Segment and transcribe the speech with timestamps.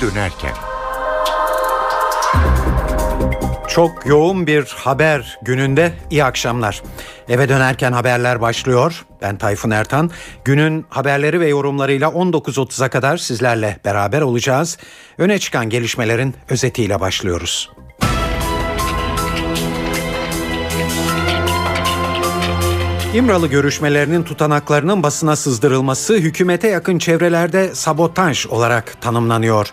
[0.00, 0.54] dönerken.
[3.68, 6.82] Çok yoğun bir haber gününde iyi akşamlar.
[7.28, 9.04] Eve dönerken haberler başlıyor.
[9.22, 10.10] Ben Tayfun Ertan.
[10.44, 14.78] Günün haberleri ve yorumlarıyla 19.30'a kadar sizlerle beraber olacağız.
[15.18, 17.70] Öne çıkan gelişmelerin özetiyle başlıyoruz.
[23.14, 29.68] İmralı görüşmelerinin tutanaklarının basına sızdırılması hükümete yakın çevrelerde sabotaj olarak tanımlanıyor.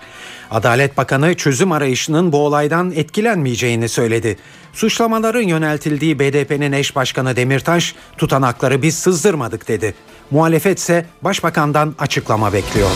[0.56, 4.38] Adalet Bakanı çözüm arayışının bu olaydan etkilenmeyeceğini söyledi.
[4.74, 9.96] Suçlamaların yöneltildiği BDP'nin eş başkanı Demirtaş tutanakları biz sızdırmadık dedi.
[10.32, 12.90] Muhalefet ise başbakandan açıklama bekliyor.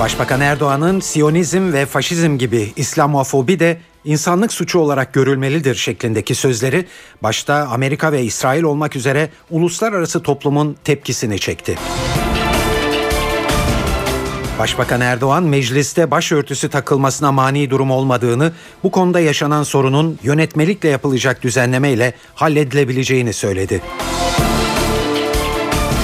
[0.00, 6.86] Başbakan Erdoğan'ın Siyonizm ve faşizm gibi İslamofobi de insanlık suçu olarak görülmelidir şeklindeki sözleri
[7.22, 11.76] başta Amerika ve İsrail olmak üzere uluslararası toplumun tepkisini çekti.
[14.58, 22.14] Başbakan Erdoğan mecliste başörtüsü takılmasına mani durum olmadığını, bu konuda yaşanan sorunun yönetmelikle yapılacak düzenlemeyle
[22.34, 23.82] halledilebileceğini söyledi.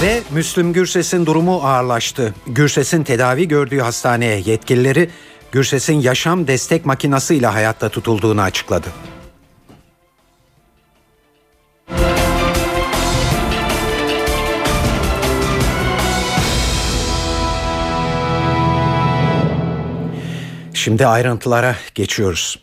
[0.03, 2.34] Ve Müslüm Gürses'in durumu ağırlaştı.
[2.47, 5.11] Gürses'in tedavi gördüğü hastaneye yetkilileri
[5.53, 8.89] Gürses'in yaşam destek makinasıyla hayatta tutulduğunu açıkladı.
[20.83, 22.58] Şimdi ayrıntılara geçiyoruz.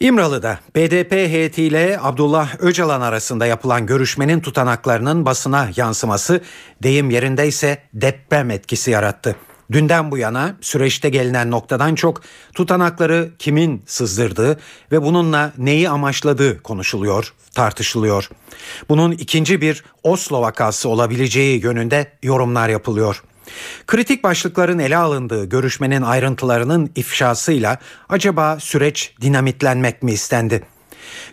[0.00, 6.40] İmralı'da BDP heyetiyle Abdullah Öcalan arasında yapılan görüşmenin tutanaklarının basına yansıması
[6.82, 9.36] deyim yerindeyse deprem etkisi yarattı.
[9.72, 12.22] Dünden bu yana süreçte gelinen noktadan çok
[12.54, 14.60] tutanakları kimin sızdırdığı
[14.92, 18.28] ve bununla neyi amaçladığı konuşuluyor, tartışılıyor.
[18.88, 23.22] Bunun ikinci bir Oslo vakası olabileceği yönünde yorumlar yapılıyor.
[23.86, 27.78] Kritik başlıkların ele alındığı görüşmenin ayrıntılarının ifşasıyla
[28.08, 30.62] acaba süreç dinamitlenmek mi istendi?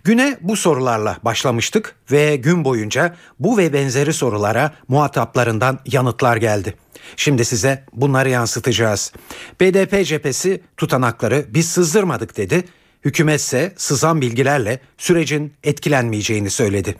[0.04, 6.76] Güne bu sorularla başlamıştık ve gün boyunca bu ve benzeri sorulara muhataplarından yanıtlar geldi.
[7.16, 9.14] Şimdi size bunları yansıtacağız.
[9.62, 12.64] BDP cephesi tutanakları biz sızdırmadık dedi.
[13.06, 16.96] Hükümet ise sızan bilgilerle sürecin etkilenmeyeceğini söyledi.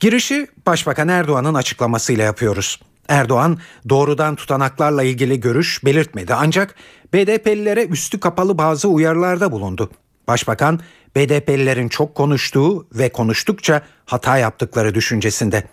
[0.00, 2.80] Girişi Başbakan Erdoğan'ın açıklamasıyla yapıyoruz.
[3.08, 3.58] Erdoğan
[3.88, 6.74] doğrudan tutanaklarla ilgili görüş belirtmedi ancak
[7.14, 9.90] BDP'lilere üstü kapalı bazı uyarılarda bulundu.
[10.28, 10.80] Başbakan
[11.16, 15.64] BDP'lilerin çok konuştuğu ve konuştukça hata yaptıkları düşüncesinde.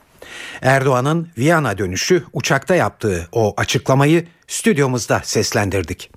[0.61, 6.11] Erdoğan'ın Viyana dönüşü uçakta yaptığı o açıklamayı stüdyomuzda seslendirdik.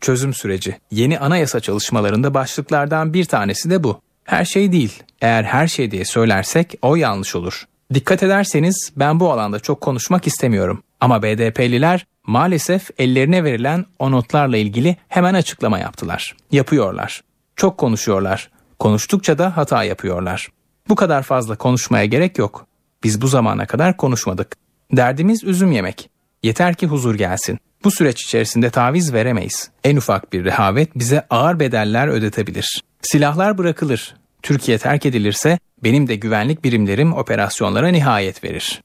[0.00, 0.78] Çözüm süreci.
[0.90, 4.00] Yeni anayasa çalışmalarında başlıklardan bir tanesi de bu.
[4.24, 5.02] Her şey değil.
[5.20, 7.64] Eğer her şey diye söylersek o yanlış olur.
[7.94, 10.82] Dikkat ederseniz ben bu alanda çok konuşmak istemiyorum.
[11.00, 16.36] Ama BDP'liler maalesef ellerine verilen o notlarla ilgili hemen açıklama yaptılar.
[16.52, 17.24] Yapıyorlar.
[17.56, 18.50] Çok konuşuyorlar.
[18.78, 20.48] Konuştukça da hata yapıyorlar.
[20.88, 22.66] Bu kadar fazla konuşmaya gerek yok.
[23.04, 24.56] Biz bu zamana kadar konuşmadık.
[24.92, 26.10] Derdimiz üzüm yemek.
[26.42, 27.58] Yeter ki huzur gelsin.
[27.84, 29.70] Bu süreç içerisinde taviz veremeyiz.
[29.84, 32.82] En ufak bir rehavet bize ağır bedeller ödetebilir.
[33.02, 34.14] Silahlar bırakılır.
[34.42, 38.82] Türkiye terk edilirse benim de güvenlik birimlerim operasyonlara nihayet verir.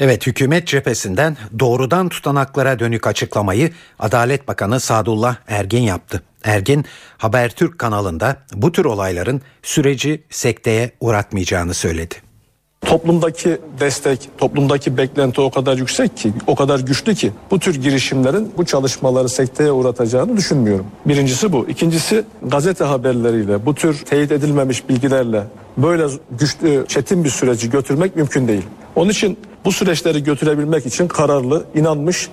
[0.00, 6.22] Evet hükümet cephesinden doğrudan tutanaklara dönük açıklamayı Adalet Bakanı Sadullah Ergin yaptı.
[6.44, 6.84] Ergin
[7.18, 12.21] Habertürk kanalında bu tür olayların süreci sekteye uğratmayacağını söyledi.
[12.86, 18.52] Toplumdaki destek, toplumdaki beklenti o kadar yüksek ki, o kadar güçlü ki bu tür girişimlerin
[18.56, 20.86] bu çalışmaları sekteye uğratacağını düşünmüyorum.
[21.06, 21.68] Birincisi bu.
[21.68, 25.42] İkincisi gazete haberleriyle, bu tür teyit edilmemiş bilgilerle
[25.76, 28.62] böyle güçlü, çetin bir süreci götürmek mümkün değil.
[28.96, 32.28] Onun için bu süreçleri götürebilmek için kararlı, inanmış,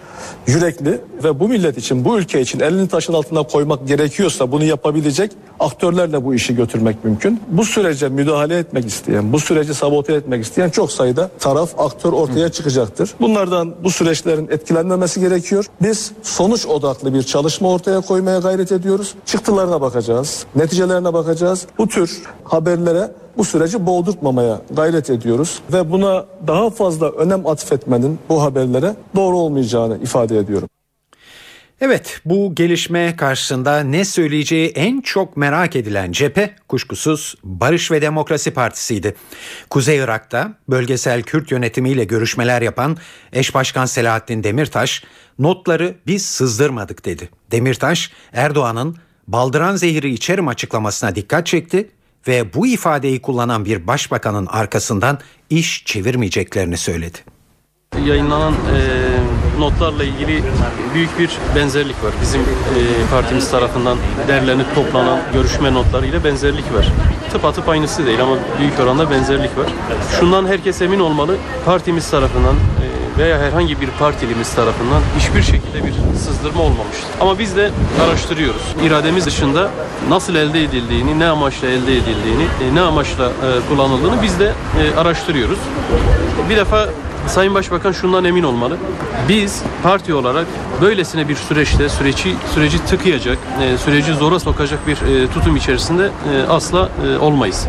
[0.47, 5.31] yürekli ve bu millet için, bu ülke için elini taşın altına koymak gerekiyorsa bunu yapabilecek
[5.59, 7.41] aktörlerle bu işi götürmek mümkün.
[7.47, 12.49] Bu sürece müdahale etmek isteyen, bu süreci sabote etmek isteyen çok sayıda taraf, aktör ortaya
[12.49, 13.13] çıkacaktır.
[13.19, 15.65] Bunlardan bu süreçlerin etkilenmemesi gerekiyor.
[15.81, 19.15] Biz sonuç odaklı bir çalışma ortaya koymaya gayret ediyoruz.
[19.25, 21.67] Çıktılarına bakacağız, neticelerine bakacağız.
[21.77, 28.41] Bu tür haberlere bu süreci boğdurtmamaya gayret ediyoruz ve buna daha fazla önem atfetmenin bu
[28.41, 30.69] haberlere doğru olmayacağını ifade ediyorum.
[31.81, 38.51] Evet bu gelişme karşısında ne söyleyeceği en çok merak edilen cephe kuşkusuz Barış ve Demokrasi
[38.51, 39.15] Partisi'ydi.
[39.69, 42.97] Kuzey Irak'ta bölgesel Kürt yönetimiyle görüşmeler yapan
[43.33, 45.03] eş başkan Selahattin Demirtaş
[45.39, 47.29] notları biz sızdırmadık dedi.
[47.51, 48.97] Demirtaş Erdoğan'ın
[49.27, 51.89] baldıran zehiri içerim açıklamasına dikkat çekti
[52.27, 57.17] ve bu ifadeyi kullanan bir başbakanın arkasından iş çevirmeyeceklerini söyledi.
[58.05, 60.43] Yayınlanan e, notlarla ilgili
[60.93, 62.11] büyük bir benzerlik var.
[62.21, 62.45] Bizim e,
[63.11, 63.97] partimiz tarafından
[64.27, 66.91] derlenip toplanan görüşme notlarıyla benzerlik var.
[67.31, 69.65] Tıpatıp aynısı değil ama büyük oranda benzerlik var.
[70.19, 71.35] Şundan herkes emin olmalı.
[71.65, 77.09] Partimiz tarafından e, veya herhangi bir partilimiz tarafından hiçbir şekilde bir sızdırma olmamıştır.
[77.21, 77.71] Ama biz de
[78.05, 78.61] araştırıyoruz.
[78.83, 79.69] İrademiz dışında
[80.09, 83.29] nasıl elde edildiğini, ne amaçla elde edildiğini, e, ne amaçla e,
[83.69, 85.59] kullanıldığını biz de e, araştırıyoruz.
[86.49, 86.89] Bir defa
[87.27, 88.77] Sayın Başbakan şundan emin olmalı.
[89.29, 90.47] Biz parti olarak
[90.81, 96.47] böylesine bir süreçte süreci süreci tıkayacak, e, süreci zora sokacak bir e, tutum içerisinde e,
[96.49, 96.89] asla
[97.21, 97.67] olmayız.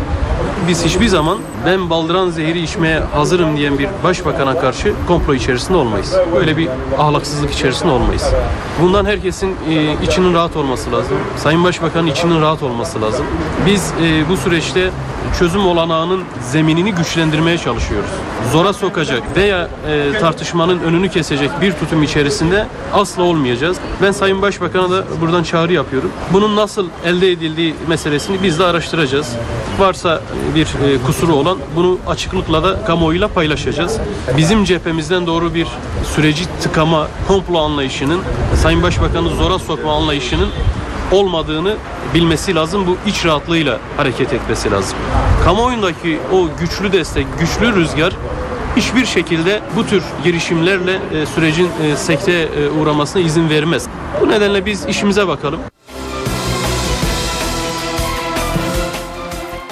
[0.69, 6.15] Biz hiçbir zaman ben baldıran zehri içmeye hazırım diyen bir başbakana karşı komplo içerisinde olmayız.
[6.35, 6.69] Böyle bir
[6.99, 8.25] ahlaksızlık içerisinde olmayız.
[8.83, 11.17] Bundan herkesin e, içinin rahat olması lazım.
[11.37, 13.27] Sayın Başbakanın içinin rahat olması lazım.
[13.67, 14.91] Biz e, bu süreçte
[15.39, 16.21] çözüm olanağının
[16.51, 18.11] zeminini güçlendirmeye çalışıyoruz.
[18.53, 23.77] Zora sokacak veya e, tartışmanın önünü kesecek bir tutum içerisinde asla olmayacağız.
[24.03, 26.11] Ben Sayın Başbakan'a da buradan çağrı yapıyorum.
[26.33, 29.37] Bunun nasıl elde edildiği meselesini biz de araştıracağız.
[29.79, 30.21] Varsa
[30.55, 33.99] bir e, kusuru olan bunu açıklıkla da kamuoyuyla paylaşacağız.
[34.37, 35.67] Bizim cephemizden doğru bir
[36.15, 38.21] süreci tıkama, komplo anlayışının,
[38.63, 40.49] Sayın Başbakan'ı zora sokma anlayışının
[41.13, 41.75] olmadığını
[42.15, 42.87] bilmesi lazım.
[42.87, 44.99] Bu iç rahatlığıyla hareket etmesi lazım.
[45.45, 48.13] Kamuoyundaki o güçlü destek, güçlü rüzgar
[48.77, 53.87] hiçbir şekilde bu tür girişimlerle e, sürecin e, sekteye e, uğramasına izin vermez.
[54.21, 55.61] Bu nedenle biz işimize bakalım.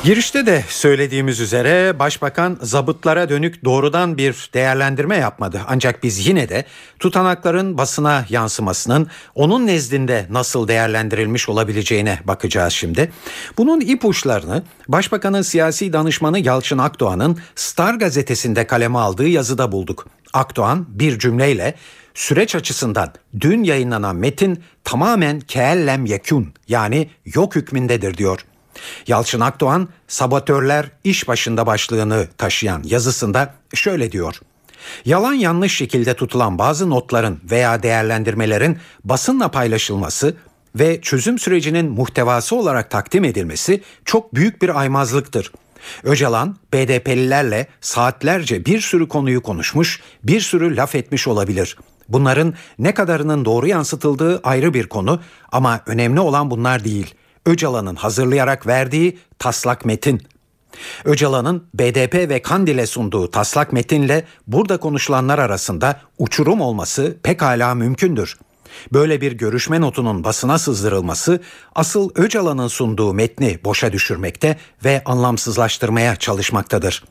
[0.09, 5.61] Girişte de söylediğimiz üzere Başbakan zabıtlara dönük doğrudan bir değerlendirme yapmadı.
[5.69, 6.65] Ancak biz yine de
[6.99, 13.13] tutanakların basına yansımasının onun nezdinde nasıl değerlendirilmiş olabileceğine bakacağız şimdi.
[13.59, 20.07] Bunun ipuçlarını Başbakanın siyasi danışmanı Yalçın Akdoğan'ın Star gazetesinde kaleme aldığı yazıda bulduk.
[20.33, 21.75] Akdoğan bir cümleyle
[22.15, 28.45] süreç açısından dün yayınlanan metin tamamen keellem yekun yani yok hükmündedir diyor.
[29.07, 34.41] Yalçın Akdoğan sabotörler iş başında başlığını taşıyan yazısında şöyle diyor.
[35.05, 40.37] Yalan yanlış şekilde tutulan bazı notların veya değerlendirmelerin basınla paylaşılması
[40.75, 45.53] ve çözüm sürecinin muhtevası olarak takdim edilmesi çok büyük bir aymazlıktır.
[46.05, 51.77] Öcalan BDP'lilerle saatlerce bir sürü konuyu konuşmuş, bir sürü laf etmiş olabilir.
[52.09, 55.21] Bunların ne kadarının doğru yansıtıldığı ayrı bir konu
[55.53, 57.15] ama önemli olan bunlar değil.
[57.49, 60.23] Öcalan'ın hazırlayarak verdiği taslak metin.
[61.05, 68.39] Öcalan'ın BDP ve Kandil'e sunduğu taslak metinle burada konuşulanlar arasında uçurum olması pekala mümkündür.
[68.93, 71.41] Böyle bir görüşme notunun basına sızdırılması
[71.75, 77.05] asıl Öcalan'ın sunduğu metni boşa düşürmekte ve anlamsızlaştırmaya çalışmaktadır.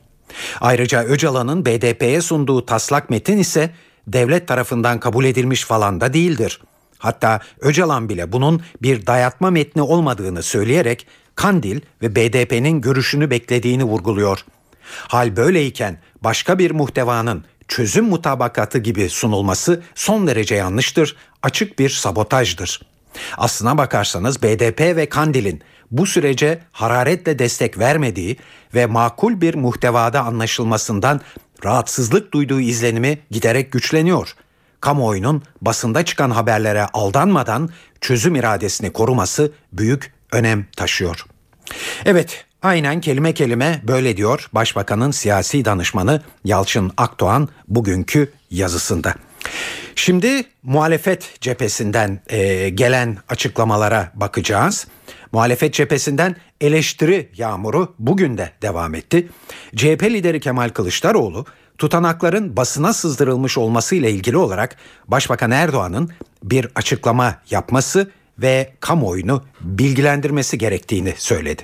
[0.60, 3.70] Ayrıca Öcalan'ın BDP'ye sunduğu taslak metin ise
[4.06, 6.60] devlet tarafından kabul edilmiş falan da değildir.
[6.98, 14.44] Hatta Öcalan bile bunun bir dayatma metni olmadığını söyleyerek Kandil ve BDP'nin görüşünü beklediğini vurguluyor.
[14.90, 22.80] Hal böyleyken başka bir muhtevanın çözüm mutabakatı gibi sunulması son derece yanlıştır, açık bir sabotajdır.
[23.36, 28.36] Aslına bakarsanız BDP ve Kandil'in bu sürece hararetle destek vermediği
[28.74, 31.20] ve makul bir muhtevada anlaşılmasından
[31.64, 34.34] rahatsızlık duyduğu izlenimi giderek güçleniyor.
[34.80, 37.70] Kamuoyunun basında çıkan haberlere aldanmadan
[38.00, 41.24] çözüm iradesini koruması büyük önem taşıyor.
[42.04, 49.14] Evet, aynen kelime kelime böyle diyor Başbakanın siyasi danışmanı Yalçın Akdoğan bugünkü yazısında.
[49.94, 54.86] Şimdi muhalefet cephesinden e, gelen açıklamalara bakacağız.
[55.32, 59.28] Muhalefet cephesinden eleştiri yağmuru bugün de devam etti.
[59.76, 61.46] CHP lideri Kemal Kılıçdaroğlu
[61.78, 64.76] tutanakların basına sızdırılmış olması ile ilgili olarak
[65.08, 66.10] Başbakan Erdoğan'ın
[66.42, 71.62] bir açıklama yapması ve kamuoyunu bilgilendirmesi gerektiğini söyledi.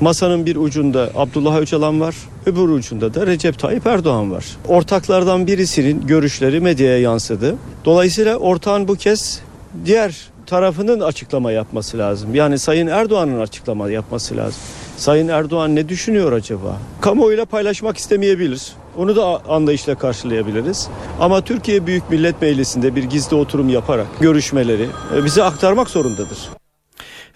[0.00, 2.14] Masanın bir ucunda Abdullah Öcalan var,
[2.46, 4.44] öbür ucunda da Recep Tayyip Erdoğan var.
[4.68, 7.56] Ortaklardan birisinin görüşleri medyaya yansıdı.
[7.84, 9.40] Dolayısıyla ortağın bu kez
[9.84, 12.34] diğer tarafının açıklama yapması lazım.
[12.34, 14.60] Yani Sayın Erdoğan'ın açıklama yapması lazım.
[14.96, 16.78] Sayın Erdoğan ne düşünüyor acaba?
[17.00, 18.72] Kamuoyuyla paylaşmak istemeyebilir.
[18.96, 20.88] Onu da anlayışla karşılayabiliriz.
[21.20, 26.38] Ama Türkiye Büyük Millet Meclisi'nde bir gizli oturum yaparak görüşmeleri e, bize aktarmak zorundadır.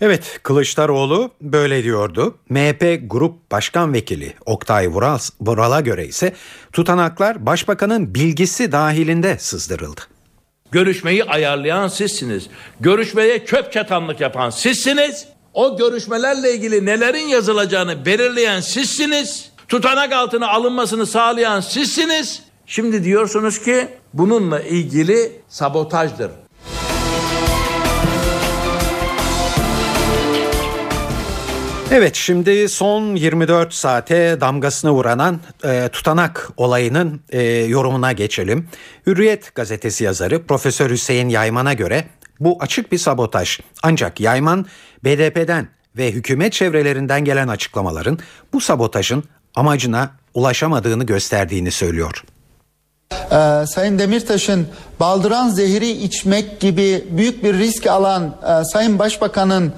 [0.00, 2.34] Evet Kılıçdaroğlu böyle diyordu.
[2.48, 6.32] MHP Grup Başkan Vekili Oktay Vural, Vural'a göre ise
[6.72, 10.00] tutanaklar başbakanın bilgisi dahilinde sızdırıldı.
[10.70, 12.46] Görüşmeyi ayarlayan sizsiniz.
[12.80, 15.26] Görüşmeye çöp çatanlık yapan sizsiniz.
[15.54, 19.50] O görüşmelerle ilgili nelerin yazılacağını belirleyen sizsiniz.
[19.68, 22.42] Tutanak altına alınmasını sağlayan sizsiniz.
[22.66, 26.30] Şimdi diyorsunuz ki bununla ilgili sabotajdır.
[31.90, 38.68] Evet şimdi son 24 saate damgasını vuranan e, tutanak olayının e, yorumuna geçelim.
[39.06, 42.04] Hürriyet gazetesi yazarı Profesör Hüseyin Yayman'a göre
[42.40, 43.60] bu açık bir sabotaj.
[43.82, 44.66] Ancak Yayman
[45.04, 48.18] BDP'den ve hükümet çevrelerinden gelen açıklamaların
[48.52, 49.24] bu sabotajın
[49.54, 52.24] amacına ulaşamadığını gösterdiğini söylüyor.
[53.12, 54.66] Ee, Sayın Demirtaş'ın
[55.00, 59.72] baldıran zehri içmek gibi büyük bir risk alan e, Sayın Başbakan'ın e,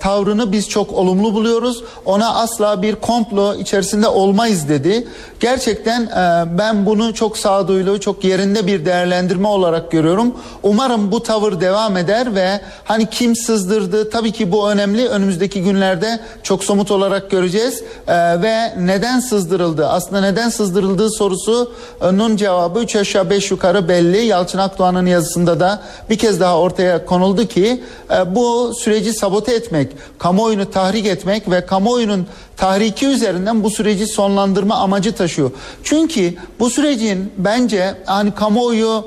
[0.00, 1.84] tavrını biz çok olumlu buluyoruz.
[2.04, 5.08] Ona asla bir komplo içerisinde olmayız dedi.
[5.40, 10.34] Gerçekten e, ben bunu çok sağduyulu, çok yerinde bir değerlendirme olarak görüyorum.
[10.62, 15.08] Umarım bu tavır devam eder ve hani kim sızdırdı tabii ki bu önemli.
[15.08, 17.82] Önümüzdeki günlerde çok somut olarak göreceğiz.
[18.08, 19.88] E, ve neden sızdırıldı?
[19.88, 24.24] Aslında neden sızdırıldığı sorusunun cevabı 3 aşağı 5 yukarı belli.
[24.24, 29.92] Yalçın Akdoğan'ın yazısında da bir kez daha ortaya konuldu ki e, bu süreci sabote etmek,
[30.18, 32.26] kamuoyunu tahrik etmek ve kamuoyunun
[32.56, 35.50] tahriki üzerinden bu süreci sonlandırma amacı taşıyor.
[35.82, 39.04] Çünkü bu sürecin bence hani kamuoyu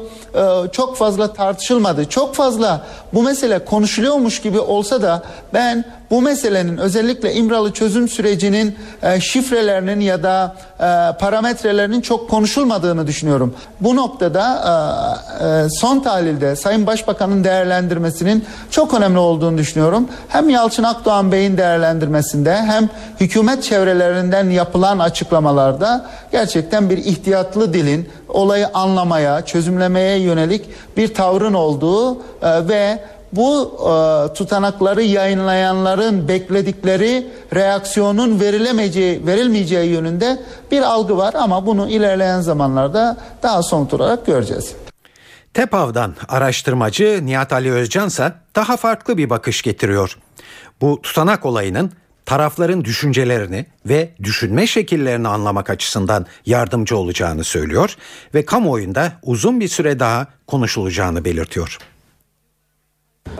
[0.72, 2.06] çok fazla tartışılmadı.
[2.06, 2.82] Çok fazla
[3.13, 10.00] bu mesele konuşuluyormuş gibi olsa da ben bu meselenin özellikle İmralı çözüm sürecinin e, şifrelerinin
[10.00, 13.56] ya da e, parametrelerinin çok konuşulmadığını düşünüyorum.
[13.82, 14.44] Bu noktada
[15.41, 20.08] e, son tahlilde Sayın Başbakan'ın değerlendirmesinin çok önemli olduğunu düşünüyorum.
[20.27, 22.89] Hem Yalçın Akdoğan Bey'in değerlendirmesinde hem
[23.20, 30.65] hükümet çevrelerinden yapılan açıklamalarda gerçekten bir ihtiyatlı dilin olayı anlamaya, çözümlemeye yönelik
[30.98, 33.00] bir tavrın olduğu e, ve
[33.34, 40.39] bu e, tutanakları yayınlayanların bekledikleri reaksiyonun verilemeyeceği, verilmeyeceği yönünde
[40.72, 44.75] bir algı var ama bunu ilerleyen zamanlarda daha somut olarak göreceğiz.
[45.53, 50.17] TEPAV'dan araştırmacı Nihat Ali Özcan ise daha farklı bir bakış getiriyor.
[50.81, 51.91] Bu tutanak olayının
[52.27, 57.96] tarafların düşüncelerini ve düşünme şekillerini anlamak açısından yardımcı olacağını söylüyor
[58.34, 61.77] ve kamuoyunda uzun bir süre daha konuşulacağını belirtiyor.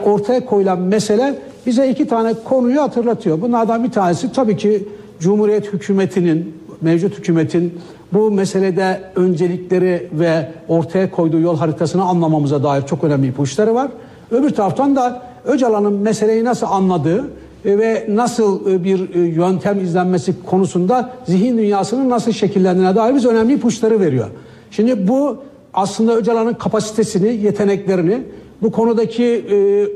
[0.04, 3.40] Ortaya koyulan mesele bize iki tane konuyu hatırlatıyor.
[3.40, 4.88] Bunlardan bir tanesi tabii ki
[5.20, 7.80] Cumhuriyet hükümetinin, mevcut hükümetin
[8.12, 13.88] bu meselede öncelikleri ve ortaya koyduğu yol haritasını anlamamıza dair çok önemli ipuçları var.
[14.30, 17.30] Öbür taraftan da Öcalan'ın meseleyi nasıl anladığı
[17.64, 23.54] ve nasıl e, bir e, yöntem izlenmesi konusunda zihin dünyasının nasıl şekillendiğine dair bize önemli
[23.54, 24.26] ipuçları veriyor.
[24.70, 25.36] Şimdi bu
[25.74, 28.22] aslında Öcalan'ın kapasitesini, yeteneklerini,
[28.62, 29.54] bu konudaki e,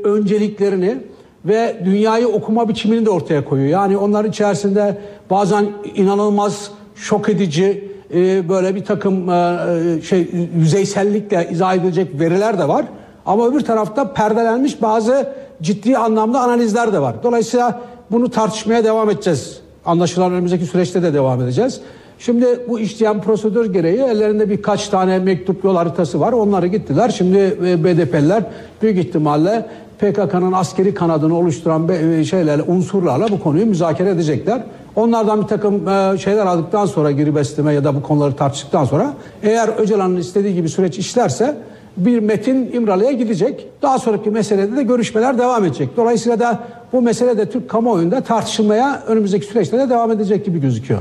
[0.08, 0.96] önceliklerini
[1.44, 3.70] ve dünyayı okuma biçimini de ortaya koyuyor.
[3.70, 4.98] Yani onların içerisinde
[5.30, 12.68] bazen inanılmaz şok edici e, böyle bir takım e, şey yüzeysellikle izah edilecek veriler de
[12.68, 12.84] var.
[13.26, 15.28] Ama öbür tarafta perdelenmiş bazı
[15.62, 17.14] ciddi anlamda analizler de var.
[17.22, 19.60] Dolayısıyla bunu tartışmaya devam edeceğiz.
[19.84, 21.80] Anlaşılan önümüzdeki süreçte de devam edeceğiz.
[22.18, 26.32] Şimdi bu işleyen prosedür gereği ellerinde birkaç tane mektup yol haritası var.
[26.32, 27.08] Onları gittiler.
[27.08, 28.44] Şimdi e, BDP'liler
[28.82, 29.66] büyük ihtimalle
[29.98, 34.62] PKK'nın askeri kanadını oluşturan e, şeylerle, unsurlarla bu konuyu müzakere edecekler.
[34.96, 39.12] Onlardan bir takım e, şeyler aldıktan sonra geri besleme ya da bu konuları tartıştıktan sonra
[39.42, 41.56] eğer Öcalan'ın istediği gibi süreç işlerse
[41.96, 43.66] bir metin İmralı'ya gidecek.
[43.82, 45.88] Daha sonraki meselede de görüşmeler devam edecek.
[45.96, 51.00] Dolayısıyla da bu mesele de Türk kamuoyunda tartışılmaya önümüzdeki süreçte de devam edecek gibi gözüküyor.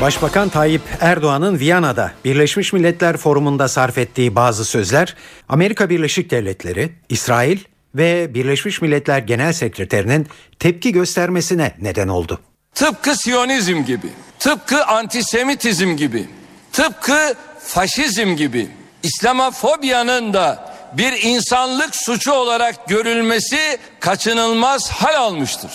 [0.00, 5.16] Başbakan Tayyip Erdoğan'ın Viyana'da Birleşmiş Milletler Forumu'nda sarf ettiği bazı sözler
[5.48, 7.58] Amerika Birleşik Devletleri, İsrail
[7.94, 10.26] ve Birleşmiş Milletler Genel Sekreterinin
[10.58, 12.38] tepki göstermesine neden oldu.
[12.74, 14.08] Tıpkı Siyonizm gibi,
[14.38, 16.28] tıpkı antisemitizm gibi,
[16.72, 18.68] tıpkı faşizm gibi
[19.02, 25.70] İslamofobyanın da bir insanlık suçu olarak görülmesi kaçınılmaz hal almıştır.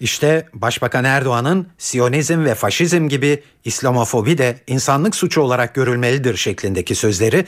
[0.00, 7.44] İşte Başbakan Erdoğan'ın Siyonizm ve faşizm gibi İslamofobi de insanlık suçu olarak görülmelidir şeklindeki sözleri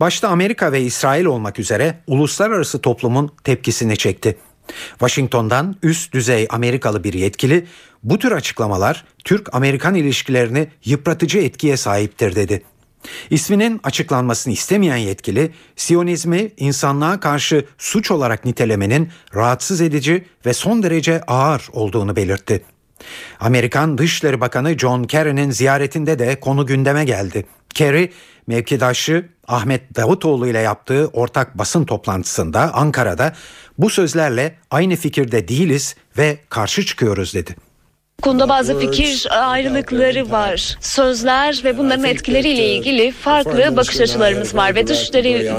[0.00, 4.38] başta Amerika ve İsrail olmak üzere uluslararası toplumun tepkisini çekti.
[4.90, 7.66] Washington'dan üst düzey Amerikalı bir yetkili
[8.06, 12.62] bu tür açıklamalar Türk-Amerikan ilişkilerini yıpratıcı etkiye sahiptir dedi.
[13.30, 21.22] İsminin açıklanmasını istemeyen yetkili, Siyonizmi insanlığa karşı suç olarak nitelemenin rahatsız edici ve son derece
[21.26, 22.62] ağır olduğunu belirtti.
[23.40, 27.46] Amerikan Dışişleri Bakanı John Kerry'nin ziyaretinde de konu gündeme geldi.
[27.74, 28.12] Kerry,
[28.46, 33.32] mevkidaşı Ahmet Davutoğlu ile yaptığı ortak basın toplantısında Ankara'da
[33.78, 37.65] bu sözlerle aynı fikirde değiliz ve karşı çıkıyoruz dedi.
[38.22, 40.76] Konuda bazı fikir ayrılıkları var.
[40.80, 45.52] Sözler ve bunların etkileriyle ilgili farklı bakış açılarımız var ve Dışişleri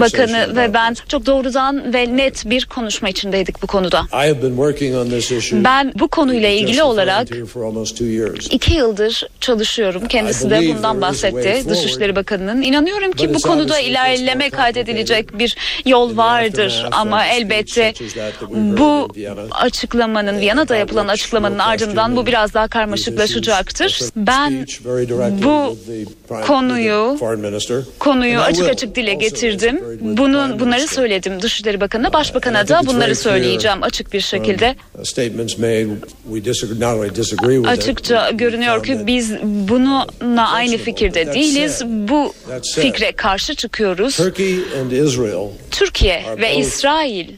[0.00, 4.02] Bakanı ve ben çok doğrudan ve net bir konuşma içindeydik bu konuda.
[5.64, 7.28] Ben bu konuyla ilgili olarak
[8.50, 10.08] iki yıldır çalışıyorum.
[10.08, 12.62] Kendisi de bundan bahsetti Dışişleri Bakanı'nın.
[12.62, 17.92] İnanıyorum ki bu konuda ilerleme kaydedilecek bir yol vardır ama elbette
[18.52, 19.08] bu
[19.50, 24.00] açıklamanın Viyana'da yapılan açıklamanın ardından bu biraz daha karmaşıklaşacaktır.
[24.16, 24.66] Ben
[25.42, 25.76] bu
[26.46, 27.16] konuyu
[27.98, 29.80] konuyu açık açık dile getirdim.
[30.00, 34.74] Bunu bunları söyledim Dışişleri Bakanı'na, Başbakan'a da bunları söyleyeceğim açık bir şekilde.
[37.68, 41.82] Açıkça görünüyor ki biz bununla aynı fikirde değiliz.
[41.86, 42.34] Bu
[42.74, 44.16] fikre karşı çıkıyoruz.
[45.70, 47.28] Türkiye ve İsrail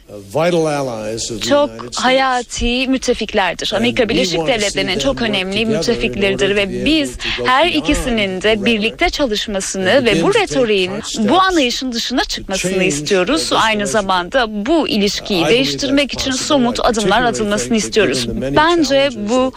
[1.48, 3.72] çok hayati müttefiklerdir.
[3.76, 10.34] Amerika Birleşik Devletleri'nin çok önemli müttefikleridir ve biz her ikisinin de birlikte çalışmasını ve bu
[10.34, 13.50] retoriğin, bu anlayışın dışına çıkmasını istiyoruz.
[13.52, 18.28] Aynı zamanda bu ilişkiyi değiştirmek için somut adımlar atılmasını istiyoruz.
[18.56, 19.52] Bence bu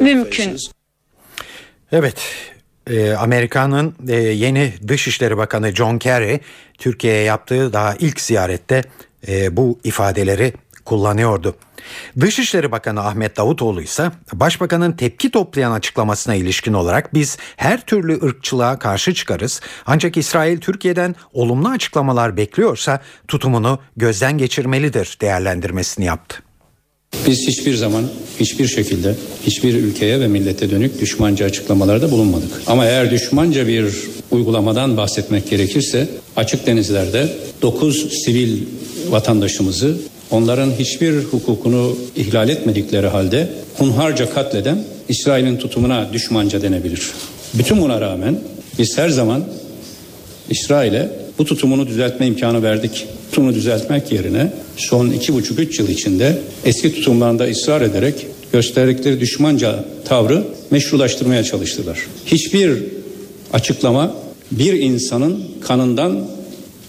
[0.00, 0.56] mümkün.
[1.92, 2.16] Evet,
[2.90, 6.40] e, Amerika'nın e, yeni Dışişleri Bakanı John Kerry
[6.78, 8.82] Türkiye'ye yaptığı daha ilk ziyarette
[9.28, 10.52] e, bu ifadeleri
[10.84, 11.54] kullanıyordu.
[12.20, 18.78] Dışişleri Bakanı Ahmet Davutoğlu ise Başbakanın tepki toplayan açıklamasına ilişkin olarak biz her türlü ırkçılığa
[18.78, 19.60] karşı çıkarız.
[19.86, 26.42] Ancak İsrail Türkiye'den olumlu açıklamalar bekliyorsa tutumunu gözden geçirmelidir değerlendirmesini yaptı.
[27.26, 28.04] Biz hiçbir zaman
[28.40, 29.14] hiçbir şekilde
[29.46, 32.50] hiçbir ülkeye ve millete dönük düşmanca açıklamalarda bulunmadık.
[32.66, 33.94] Ama eğer düşmanca bir
[34.30, 38.62] uygulamadan bahsetmek gerekirse açık denizlerde 9 sivil
[39.08, 39.96] vatandaşımızı
[40.34, 43.48] onların hiçbir hukukunu ihlal etmedikleri halde
[43.78, 47.10] hunharca katleden İsrail'in tutumuna düşmanca denebilir.
[47.54, 48.38] Bütün buna rağmen
[48.78, 49.44] biz her zaman
[50.50, 53.06] İsrail'e bu tutumunu düzeltme imkanı verdik.
[53.30, 59.84] Tutumunu düzeltmek yerine son iki buçuk üç yıl içinde eski tutumlarında ısrar ederek gösterdikleri düşmanca
[60.04, 61.98] tavrı meşrulaştırmaya çalıştılar.
[62.26, 62.82] Hiçbir
[63.52, 64.14] açıklama
[64.50, 66.26] bir insanın kanından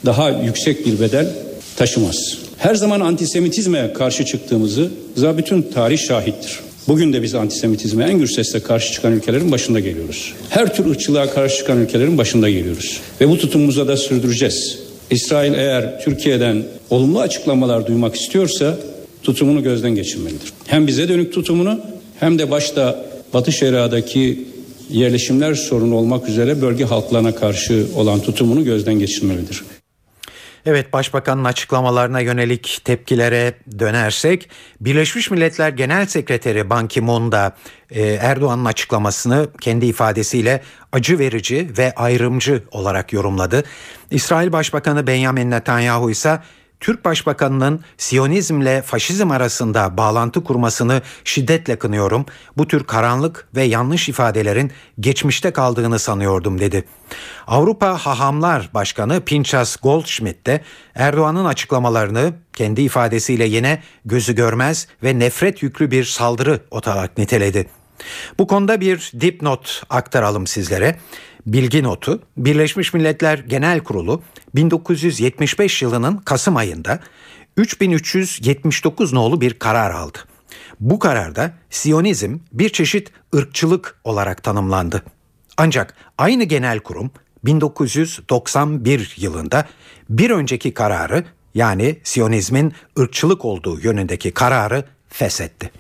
[0.06, 1.28] daha yüksek bir bedel
[1.76, 2.45] taşımaz.
[2.58, 6.60] Her zaman antisemitizme karşı çıktığımızı za bütün tarih şahittir.
[6.88, 10.34] Bugün de biz antisemitizme en gür sesle karşı çıkan ülkelerin başında geliyoruz.
[10.50, 13.00] Her tür ırkçılığa karşı çıkan ülkelerin başında geliyoruz.
[13.22, 14.80] Ve bu tutumumuza da sürdüreceğiz.
[15.10, 18.78] İsrail eğer Türkiye'den olumlu açıklamalar duymak istiyorsa
[19.24, 20.54] tutumunu gözden geçirmelidir.
[20.68, 21.80] Hem bize dönük tutumunu
[22.20, 24.46] hem de başta Batı Şeria'daki
[24.90, 29.64] yerleşimler sorunu olmak üzere bölge halklarına karşı olan tutumunu gözden geçirmelidir.
[30.66, 34.50] Evet Başbakanın açıklamalarına yönelik tepkilere dönersek
[34.82, 37.56] Birleşmiş Milletler Genel Sekreteri Ban Ki-moon da
[37.92, 43.64] e, Erdoğan'ın açıklamasını kendi ifadesiyle acı verici ve ayrımcı olarak yorumladı.
[44.12, 46.40] İsrail Başbakanı Benjamin Netanyahu ise
[46.80, 52.26] Türk Başbakanı'nın Siyonizmle faşizm arasında bağlantı kurmasını şiddetle kınıyorum.
[52.58, 56.84] Bu tür karanlık ve yanlış ifadelerin geçmişte kaldığını sanıyordum dedi.
[57.48, 60.62] Avrupa Hahamlar Başkanı Pinchas Goldschmidt de
[60.96, 67.68] Erdoğan'ın açıklamalarını kendi ifadesiyle yine gözü görmez ve nefret yüklü bir saldırı olarak niteledi.
[68.40, 70.96] Bu konuda bir dipnot aktaralım sizlere.
[71.46, 74.22] Bilgi notu Birleşmiş Milletler Genel Kurulu
[74.56, 77.00] 1975 yılının Kasım ayında
[77.58, 80.18] 3379 nolu bir karar aldı.
[80.80, 85.04] Bu kararda Siyonizm bir çeşit ırkçılık olarak tanımlandı.
[85.58, 87.12] Ancak aynı genel kurum
[87.46, 89.68] 1991 yılında
[90.10, 91.24] bir önceki kararı
[91.56, 95.72] yani Siyonizmin ırkçılık olduğu yönündeki kararı feshetti.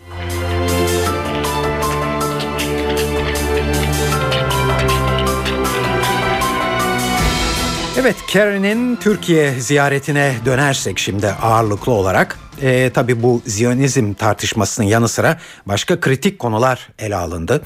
[8.06, 15.40] Evet Kerry'nin Türkiye ziyaretine dönersek şimdi ağırlıklı olarak e, tabii bu Ziyonizm tartışmasının yanı sıra
[15.66, 17.62] başka kritik konular ele alındı.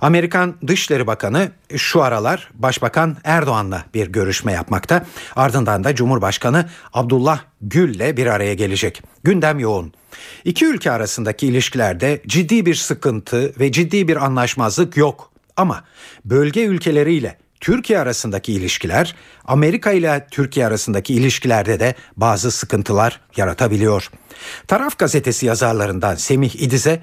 [0.00, 5.06] Amerikan Dışişleri Bakanı şu aralar Başbakan Erdoğan'la bir görüşme yapmakta.
[5.36, 9.02] Ardından da Cumhurbaşkanı Abdullah Gül'le bir araya gelecek.
[9.24, 9.92] Gündem yoğun.
[10.44, 15.30] İki ülke arasındaki ilişkilerde ciddi bir sıkıntı ve ciddi bir anlaşmazlık yok.
[15.56, 15.84] Ama
[16.24, 24.10] bölge ülkeleriyle Türkiye arasındaki ilişkiler, Amerika ile Türkiye arasındaki ilişkilerde de bazı sıkıntılar yaratabiliyor.
[24.66, 27.00] Taraf gazetesi yazarlarından Semih İdiz'e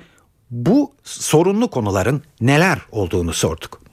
[0.51, 3.85] bu sorunlu konuların neler olduğunu sorduk.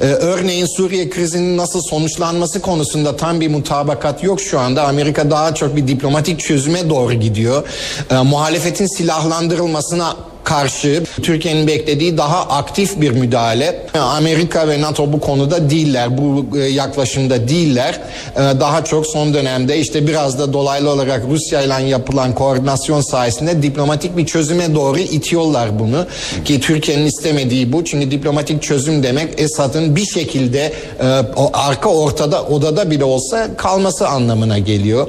[0.00, 4.86] Ee, örneğin Suriye krizinin nasıl sonuçlanması konusunda tam bir mutabakat yok şu anda.
[4.86, 7.68] Amerika daha çok bir diplomatik çözüme doğru gidiyor.
[8.10, 13.80] Ee, muhalefetin silahlandırılmasına karşı Türkiye'nin beklediği daha aktif bir müdahale.
[13.94, 18.00] Amerika ve NATO bu konuda değiller, bu e, yaklaşımda değiller.
[18.36, 23.62] E, daha çok son dönemde işte biraz da dolaylı olarak Rusya ile yapılan koordinasyon sayesinde
[23.62, 26.06] diplomatik bir çözüme doğru itiyorlar bunu.
[26.44, 27.84] Ki Türkiye'nin istemediği bu.
[27.84, 31.04] Çünkü diplomatik çözüm demek Esad'ın bir şekilde e,
[31.52, 35.06] arka ortada odada bile olsa kalması anlamına geliyor.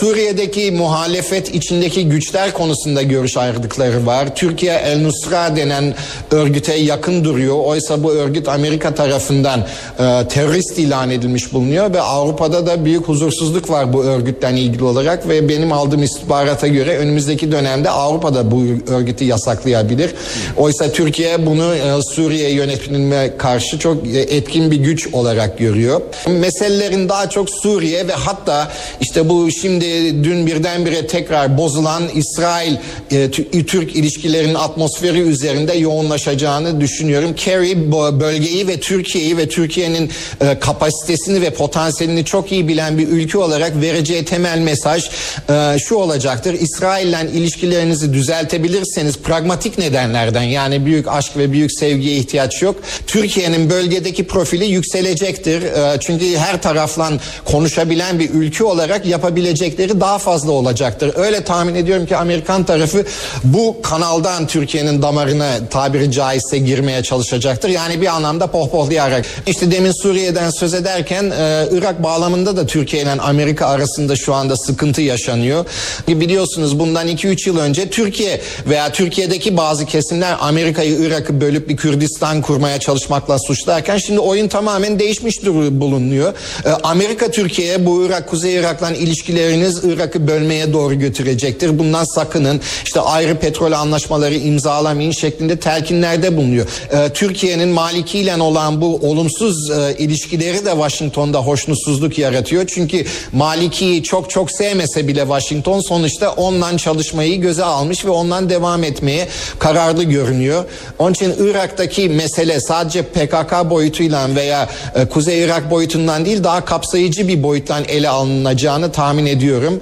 [0.00, 4.36] Suriye'deki muhalefet içindeki güçler konusunda görüş ayrılıkları var.
[4.44, 5.94] Türkiye El Nusra denen
[6.30, 7.56] örgüte yakın duruyor.
[7.64, 13.70] Oysa bu örgüt Amerika tarafından e, terörist ilan edilmiş bulunuyor ve Avrupa'da da büyük huzursuzluk
[13.70, 19.24] var bu örgütten ilgili olarak ve benim aldığım istihbarata göre önümüzdeki dönemde Avrupa'da bu örgütü
[19.24, 20.10] yasaklayabilir.
[20.56, 26.00] Oysa Türkiye bunu e, Suriye yönetimine karşı çok e, etkin bir güç olarak görüyor.
[26.28, 29.84] Meselelerin daha çok Suriye ve hatta işte bu şimdi
[30.24, 32.76] dün birdenbire tekrar bozulan İsrail
[33.10, 33.30] e,
[33.66, 33.96] Türk
[34.34, 37.34] ilişkilerinin atmosferi üzerinde yoğunlaşacağını düşünüyorum.
[37.34, 43.38] Kerry bölgeyi ve Türkiye'yi ve Türkiye'nin e, kapasitesini ve potansiyelini çok iyi bilen bir ülke
[43.38, 45.10] olarak vereceği temel mesaj
[45.50, 46.54] e, şu olacaktır.
[46.54, 52.76] İsrail'le ilişkilerinizi düzeltebilirseniz pragmatik nedenlerden yani büyük aşk ve büyük sevgiye ihtiyaç yok.
[53.06, 55.62] Türkiye'nin bölgedeki profili yükselecektir.
[55.62, 57.12] E, çünkü her tarafla
[57.44, 61.12] konuşabilen bir ülke olarak yapabilecekleri daha fazla olacaktır.
[61.16, 63.04] Öyle tahmin ediyorum ki Amerikan tarafı
[63.44, 63.82] bu
[64.24, 67.68] kanaldan Türkiye'nin damarına tabiri caizse girmeye çalışacaktır.
[67.68, 69.26] Yani bir anlamda pohpohlayarak.
[69.46, 74.56] İşte demin Suriye'den söz ederken e, Irak bağlamında da Türkiye ile Amerika arasında şu anda
[74.56, 75.64] sıkıntı yaşanıyor.
[76.08, 82.42] Biliyorsunuz bundan 2-3 yıl önce Türkiye veya Türkiye'deki bazı kesimler Amerika'yı Irak'ı bölüp bir Kürdistan
[82.42, 86.34] kurmaya çalışmakla suçlarken şimdi oyun tamamen değişmiş bulunuyor.
[86.64, 91.78] E, Amerika Türkiye'ye bu Irak Kuzey Irak'la ilişkileriniz Irak'ı bölmeye doğru götürecektir.
[91.78, 92.60] Bundan sakının.
[92.84, 93.72] İşte ayrı petrol
[94.14, 96.66] anlaşmaları imzalamayın şeklinde telkinlerde bulunuyor.
[96.92, 102.66] E, Türkiye'nin Maliki ile olan bu olumsuz e, ilişkileri de Washington'da hoşnutsuzluk yaratıyor.
[102.66, 108.84] Çünkü Maliki'yi çok çok sevmese bile Washington sonuçta ondan çalışmayı göze almış ve ondan devam
[108.84, 110.64] etmeye kararlı görünüyor.
[110.98, 117.28] Onun için Irak'taki mesele sadece PKK boyutuyla veya e, Kuzey Irak boyutundan değil daha kapsayıcı
[117.28, 119.80] bir boyuttan ele alınacağını tahmin ediyorum.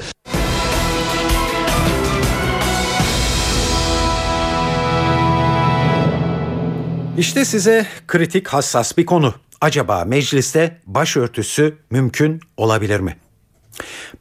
[7.19, 9.35] İşte size kritik hassas bir konu.
[9.61, 13.17] Acaba mecliste başörtüsü mümkün olabilir mi?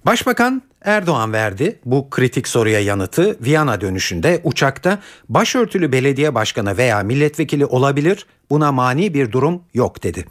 [0.05, 4.99] Başbakan Erdoğan verdi bu kritik soruya yanıtı Viyana dönüşünde uçakta
[5.29, 10.25] başörtülü belediye başkanı veya milletvekili olabilir buna mani bir durum yok dedi.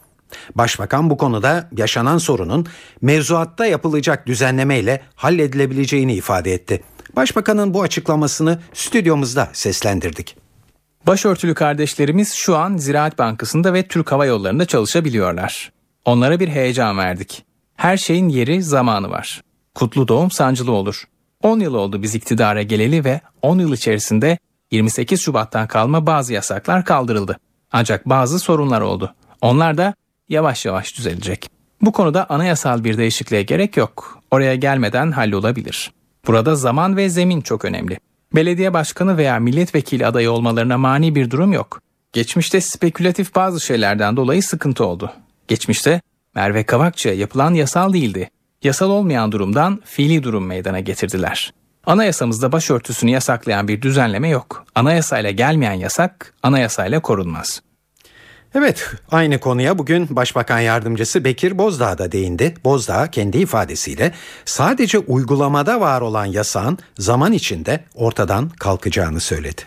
[0.54, 2.66] Başbakan bu konuda yaşanan sorunun
[3.00, 6.82] mevzuatta yapılacak düzenlemeyle halledilebileceğini ifade etti.
[7.16, 10.39] Başbakanın bu açıklamasını stüdyomuzda seslendirdik.
[11.06, 15.72] Başörtülü kardeşlerimiz şu an Ziraat Bankası'nda ve Türk Hava Yolları'nda çalışabiliyorlar.
[16.04, 17.44] Onlara bir heyecan verdik.
[17.76, 19.42] Her şeyin yeri, zamanı var.
[19.74, 21.04] Kutlu doğum sancılı olur.
[21.42, 24.38] 10 yıl oldu biz iktidara geleli ve 10 yıl içerisinde
[24.70, 27.38] 28 Şubat'tan kalma bazı yasaklar kaldırıldı.
[27.72, 29.14] Ancak bazı sorunlar oldu.
[29.40, 29.94] Onlar da
[30.28, 31.50] yavaş yavaş düzelecek.
[31.82, 34.22] Bu konuda anayasal bir değişikliğe gerek yok.
[34.30, 35.92] Oraya gelmeden hallolabilir.
[36.26, 37.98] Burada zaman ve zemin çok önemli.
[38.34, 41.80] Belediye başkanı veya milletvekili adayı olmalarına mani bir durum yok.
[42.12, 45.12] Geçmişte spekülatif bazı şeylerden dolayı sıkıntı oldu.
[45.48, 46.00] Geçmişte
[46.34, 48.30] Merve Kavakçı'ya yapılan yasal değildi.
[48.62, 51.52] Yasal olmayan durumdan fiili durum meydana getirdiler.
[51.86, 54.64] Anayasamızda başörtüsünü yasaklayan bir düzenleme yok.
[54.74, 57.62] Anayasayla gelmeyen yasak anayasayla korunmaz.
[58.54, 62.54] Evet, aynı konuya bugün Başbakan Yardımcısı Bekir Bozdağ da değindi.
[62.64, 64.12] Bozdağ kendi ifadesiyle
[64.44, 69.62] sadece uygulamada var olan yasağın zaman içinde ortadan kalkacağını söyledi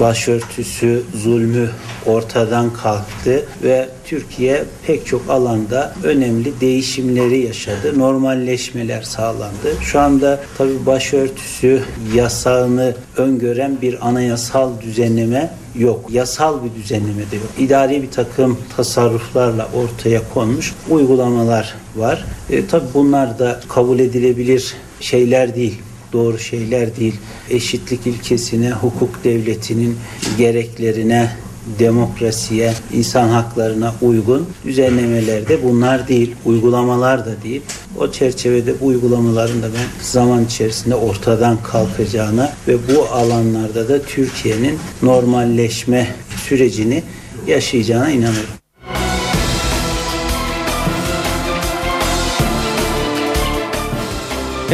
[0.00, 1.70] başörtüsü zulmü
[2.06, 7.98] ortadan kalktı ve Türkiye pek çok alanda önemli değişimleri yaşadı.
[7.98, 9.74] Normalleşmeler sağlandı.
[9.82, 11.82] Şu anda tabii başörtüsü
[12.14, 16.10] yasağını öngören bir anayasal düzenleme yok.
[16.12, 17.50] Yasal bir düzenleme de yok.
[17.58, 22.24] İdari bir takım tasarruflarla ortaya konmuş uygulamalar var.
[22.50, 25.82] E, tabii bunlar da kabul edilebilir şeyler değil
[26.14, 27.14] doğru şeyler değil.
[27.50, 29.96] Eşitlik ilkesine, hukuk devletinin
[30.38, 31.30] gereklerine,
[31.78, 37.62] demokrasiye, insan haklarına uygun düzenlemelerde bunlar değil, uygulamalar da değil.
[37.98, 44.78] O çerçevede bu uygulamaların da ben zaman içerisinde ortadan kalkacağına ve bu alanlarda da Türkiye'nin
[45.02, 46.08] normalleşme
[46.48, 47.02] sürecini
[47.46, 48.63] yaşayacağına inanıyorum.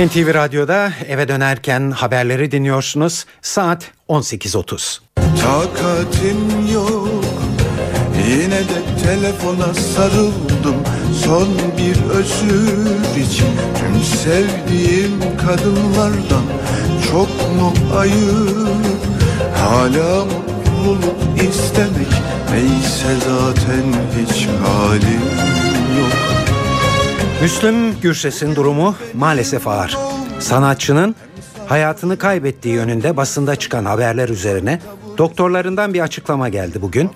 [0.07, 3.27] NTV Radyo'da eve dönerken haberleri dinliyorsunuz.
[3.43, 4.99] Saat 18.30.
[5.17, 7.25] Takatim yok
[8.29, 10.77] Yine de telefona sarıldım
[11.25, 16.45] Son bir özür için Tüm sevdiğim kadınlardan
[17.11, 19.01] Çok mu ayıp
[19.57, 22.13] Hala mutluluk istemek
[22.53, 25.60] Neyse zaten hiç halim
[27.42, 29.98] Müslüm Gürses'in durumu maalesef ağır.
[30.38, 31.14] Sanatçının
[31.66, 34.81] hayatını kaybettiği yönünde basında çıkan haberler üzerine
[35.18, 37.11] doktorlarından bir açıklama geldi bugün.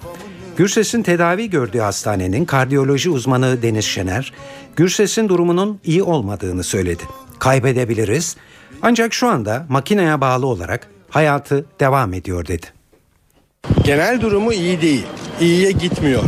[0.56, 4.32] Gürses'in tedavi gördüğü hastanenin kardiyoloji uzmanı Deniz Şener,
[4.76, 7.02] Gürses'in durumunun iyi olmadığını söyledi.
[7.38, 8.36] Kaybedebiliriz
[8.82, 12.66] ancak şu anda makineye bağlı olarak hayatı devam ediyor dedi.
[13.84, 15.06] Genel durumu iyi değil.
[15.40, 16.24] İyiye gitmiyor.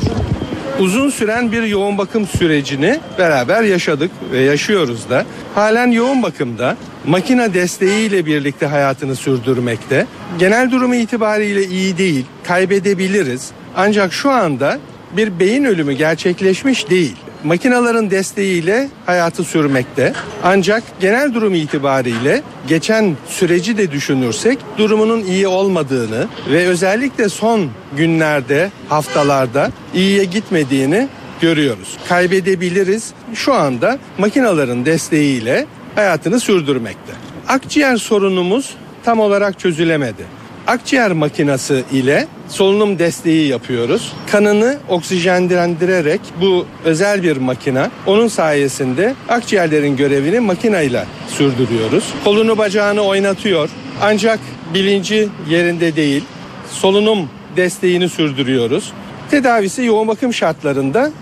[0.81, 5.25] Uzun süren bir yoğun bakım sürecini beraber yaşadık ve yaşıyoruz da.
[5.55, 10.07] Halen yoğun bakımda makine desteğiyle birlikte hayatını sürdürmekte.
[10.39, 12.25] Genel durumu itibariyle iyi değil.
[12.45, 13.51] Kaybedebiliriz.
[13.77, 14.79] Ancak şu anda
[15.17, 17.17] bir beyin ölümü gerçekleşmiş değil.
[17.45, 20.13] Makinaların desteğiyle hayatı sürmekte.
[20.43, 28.71] Ancak genel durum itibariyle geçen süreci de düşünürsek durumunun iyi olmadığını ve özellikle son günlerde,
[28.89, 31.09] haftalarda iyiye gitmediğini
[31.41, 31.97] görüyoruz.
[32.09, 33.13] Kaybedebiliriz.
[33.35, 37.13] Şu anda makinaların desteğiyle hayatını sürdürmekte.
[37.49, 38.75] Akciğer sorunumuz
[39.05, 40.36] tam olarak çözülemedi
[40.67, 44.13] akciğer makinası ile solunum desteği yapıyoruz.
[44.31, 52.05] Kanını oksijenlendirerek bu özel bir makina onun sayesinde akciğerlerin görevini makinayla sürdürüyoruz.
[52.25, 53.71] Kolunu bacağını oynatıyor
[54.03, 54.41] ancak
[54.75, 56.25] bilinci yerinde değil.
[56.71, 58.93] Solunum desteğini sürdürüyoruz.
[59.31, 61.13] Tedavisi yoğun bakım şartlarında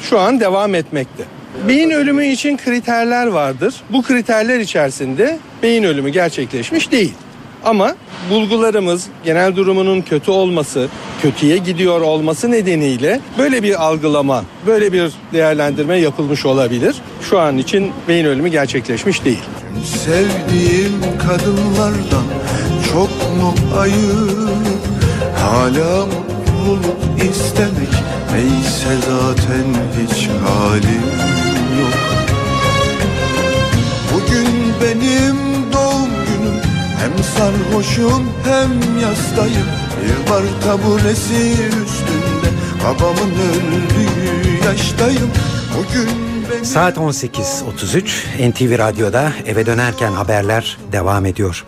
[0.00, 1.24] şu an devam etmekte.
[1.68, 3.74] Beyin ölümü için kriterler vardır.
[3.90, 7.14] Bu kriterler içerisinde beyin ölümü gerçekleşmiş değil.
[7.64, 7.94] Ama
[8.30, 10.88] bulgularımız genel durumunun kötü olması,
[11.22, 16.96] kötüye gidiyor olması nedeniyle böyle bir algılama, böyle bir değerlendirme yapılmış olabilir.
[17.30, 19.42] Şu an için beyin ölümü gerçekleşmiş değil.
[19.84, 22.24] Sevdiğim kadınlardan
[22.92, 24.52] çok mu ayıp
[25.38, 27.92] Hala mutluluk istemek
[28.32, 29.64] Neyse zaten
[29.98, 31.02] hiç halim
[31.80, 32.11] yok
[37.22, 39.66] sarhoşum hem yastayım
[40.02, 42.48] Bir bar taburesi üstünde
[42.84, 45.30] Babamın öldüğü yaştayım
[46.52, 51.64] benim Saat 18.33 NTV Radyo'da eve dönerken haberler devam ediyor.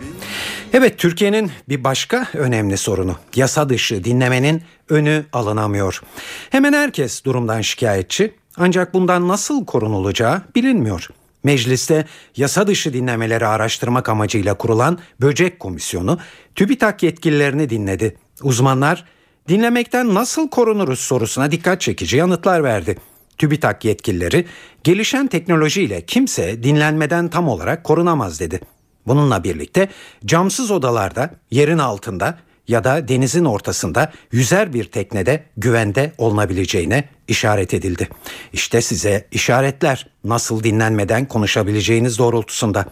[0.73, 6.01] Evet Türkiye'nin bir başka önemli sorunu yasa dışı dinlemenin önü alınamıyor.
[6.49, 11.09] Hemen herkes durumdan şikayetçi ancak bundan nasıl korunulacağı bilinmiyor.
[11.45, 12.05] Mecliste
[12.37, 16.19] yasa dışı dinlemeleri araştırmak amacıyla kurulan Böcek Komisyonu
[16.55, 18.17] TÜBİTAK yetkililerini dinledi.
[18.43, 19.05] Uzmanlar
[19.47, 22.97] dinlemekten nasıl korunuruz sorusuna dikkat çekici yanıtlar verdi.
[23.37, 24.45] TÜBİTAK yetkilileri
[24.83, 28.59] gelişen teknolojiyle kimse dinlenmeden tam olarak korunamaz dedi.
[29.07, 29.89] Bununla birlikte
[30.25, 38.09] camsız odalarda, yerin altında ya da denizin ortasında yüzer bir teknede güvende olunabileceğine işaret edildi.
[38.53, 42.85] İşte size işaretler nasıl dinlenmeden konuşabileceğiniz doğrultusunda.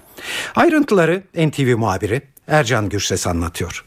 [0.55, 3.86] Ayrıntıları NTV muhabiri Ercan Gürses anlatıyor.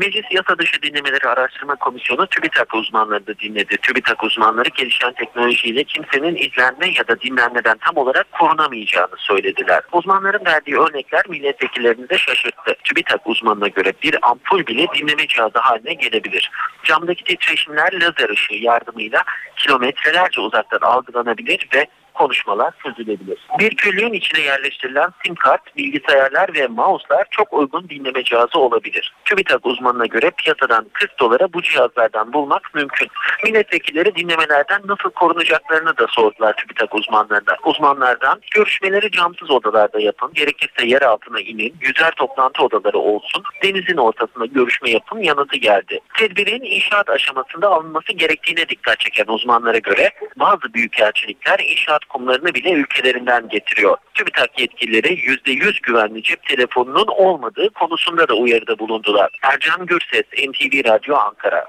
[0.00, 3.76] Meclis Yasa Dışı Dinlemeleri Araştırma Komisyonu TÜBİTAK uzmanları da dinledi.
[3.76, 9.82] TÜBİTAK uzmanları gelişen teknolojiyle kimsenin izlenme ya da dinlenmeden tam olarak korunamayacağını söylediler.
[9.92, 12.74] Uzmanların verdiği örnekler milletvekillerini de şaşırttı.
[12.84, 16.50] TÜBİTAK uzmanına göre bir ampul bile dinleme cihazı haline gelebilir.
[16.84, 19.24] Camdaki titreşimler lazer ışığı yardımıyla
[19.56, 21.86] kilometrelerce uzaktan algılanabilir ve
[22.20, 23.38] konuşmalar çözülebilir.
[23.58, 29.14] Bir küllüğün içine yerleştirilen sim kart, bilgisayarlar ve mouse'lar çok uygun dinleme cihazı olabilir.
[29.24, 33.08] TÜBİTAK uzmanına göre piyasadan 40 dolara bu cihazlardan bulmak mümkün.
[33.44, 37.56] Milletvekilleri dinlemelerden nasıl korunacaklarını da sordular TÜBİTAK uzmanlarına.
[37.64, 44.46] Uzmanlardan görüşmeleri camsız odalarda yapın, gerekirse yer altına inin, yüzer toplantı odaları olsun, denizin ortasında
[44.46, 46.00] görüşme yapın yanıtı geldi.
[46.18, 53.48] Tedbirin inşaat aşamasında alınması gerektiğine dikkat çeken uzmanlara göre bazı büyükelçilikler inşaat kumlarını bile ülkelerinden
[53.48, 53.96] getiriyor.
[54.14, 59.30] TÜBİTAK yetkilileri %100 güvenli cep telefonunun olmadığı konusunda da uyarıda bulundular.
[59.42, 61.66] Ercan Gürses, NTV Radyo Ankara.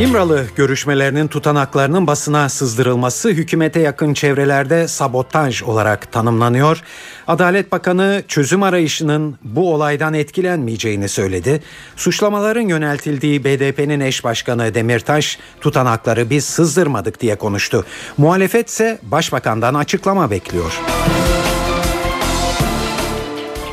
[0.00, 6.82] İmralı görüşmelerinin tutanaklarının basına sızdırılması hükümete yakın çevrelerde sabotaj olarak tanımlanıyor.
[7.26, 11.62] Adalet Bakanı çözüm arayışının bu olaydan etkilenmeyeceğini söyledi.
[11.96, 17.84] Suçlamaların yöneltildiği BDP'nin eş başkanı Demirtaş tutanakları biz sızdırmadık diye konuştu.
[18.16, 20.80] Muhalefet ise başbakandan açıklama bekliyor.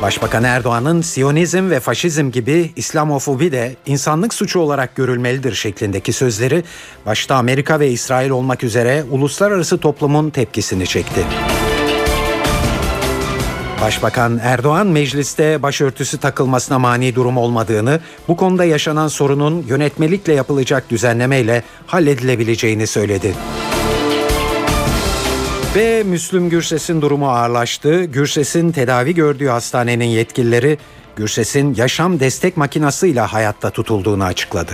[0.02, 6.64] Başbakan Erdoğan'ın Siyonizm ve faşizm gibi İslamofobi de insanlık suçu olarak görülmelidir şeklindeki sözleri
[7.06, 11.24] başta Amerika ve İsrail olmak üzere uluslararası toplumun tepkisini çekti.
[13.82, 21.62] Başbakan Erdoğan mecliste başörtüsü takılmasına mani durum olmadığını, bu konuda yaşanan sorunun yönetmelikle yapılacak düzenlemeyle
[21.86, 23.34] halledilebileceğini söyledi.
[25.76, 28.04] Ve Müslüm Gürses'in durumu ağırlaştı.
[28.04, 30.78] Gürses'in tedavi gördüğü hastanenin yetkilileri
[31.16, 34.72] Gürses'in yaşam destek makinasıyla hayatta tutulduğunu açıkladı.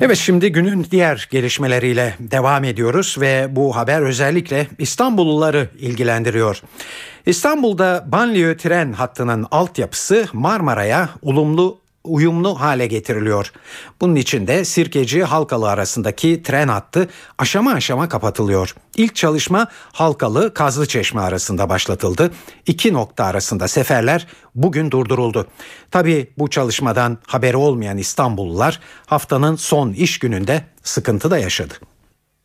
[0.00, 6.62] Evet şimdi günün diğer gelişmeleriyle devam ediyoruz ve bu haber özellikle İstanbulluları ilgilendiriyor.
[7.26, 13.52] İstanbul'da banliyö tren hattının altyapısı Marmara'ya ulumlu uyumlu hale getiriliyor.
[14.00, 18.74] Bunun için de Sirkeci Halkalı arasındaki tren hattı aşama aşama kapatılıyor.
[18.96, 22.30] İlk çalışma Halkalı Kazlıçeşme arasında başlatıldı.
[22.66, 25.46] İki nokta arasında seferler bugün durduruldu.
[25.90, 31.74] Tabi bu çalışmadan haberi olmayan İstanbullular haftanın son iş gününde sıkıntı da yaşadı.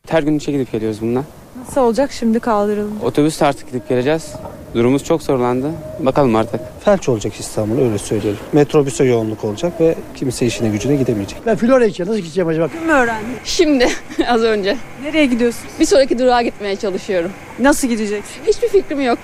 [0.08, 1.24] Her gün işe gidip geliyoruz bununla.
[1.66, 3.04] Nasıl olacak şimdi kaldırıldı?
[3.04, 4.32] Otobüsle artık gidip geleceğiz.
[4.74, 5.70] Durumumuz çok zorlandı.
[5.98, 6.60] Bakalım artık.
[6.84, 8.40] Felç olacak İstanbul öyle söyleyelim.
[8.52, 11.38] Metrobüse yoğunluk olacak ve kimse işine gücüne gidemeyecek.
[11.46, 12.68] Ben Florya'ya nasıl gideceğim acaba?
[12.68, 13.26] Kim öğrendi?
[13.44, 13.88] Şimdi
[14.28, 14.76] az önce.
[15.02, 15.62] Nereye gidiyorsun?
[15.80, 17.30] Bir sonraki durağa gitmeye çalışıyorum.
[17.58, 18.42] Nasıl gideceksin?
[18.46, 19.18] Hiçbir fikrim yok.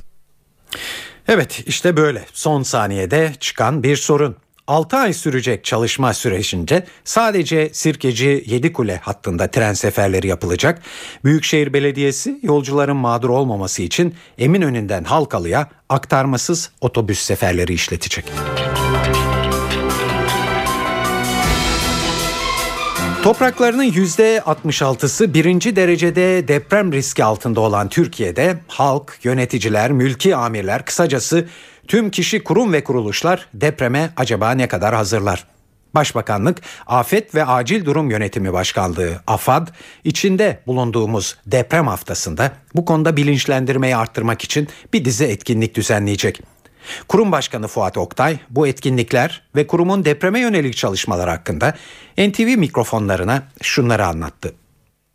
[1.28, 4.36] Evet işte böyle son saniyede çıkan bir sorun.
[4.66, 10.82] 6 ay sürecek çalışma sürecince sadece Sirkeci Yedikule hattında tren seferleri yapılacak.
[11.24, 18.24] Büyükşehir Belediyesi yolcuların mağdur olmaması için Eminönü'nden Halkalı'ya aktarmasız otobüs seferleri işletecek.
[23.22, 31.48] Topraklarının %66'sı birinci derecede deprem riski altında olan Türkiye'de halk, yöneticiler, mülki amirler kısacası
[31.88, 35.46] tüm kişi, kurum ve kuruluşlar depreme acaba ne kadar hazırlar?
[35.94, 39.68] Başbakanlık Afet ve Acil Durum Yönetimi Başkanlığı AFAD
[40.04, 46.40] içinde bulunduğumuz deprem haftasında bu konuda bilinçlendirmeyi arttırmak için bir dizi etkinlik düzenleyecek.
[47.08, 51.74] Kurum Başkanı Fuat Oktay bu etkinlikler ve kurumun depreme yönelik çalışmalar hakkında
[52.18, 54.54] NTV mikrofonlarına şunları anlattı.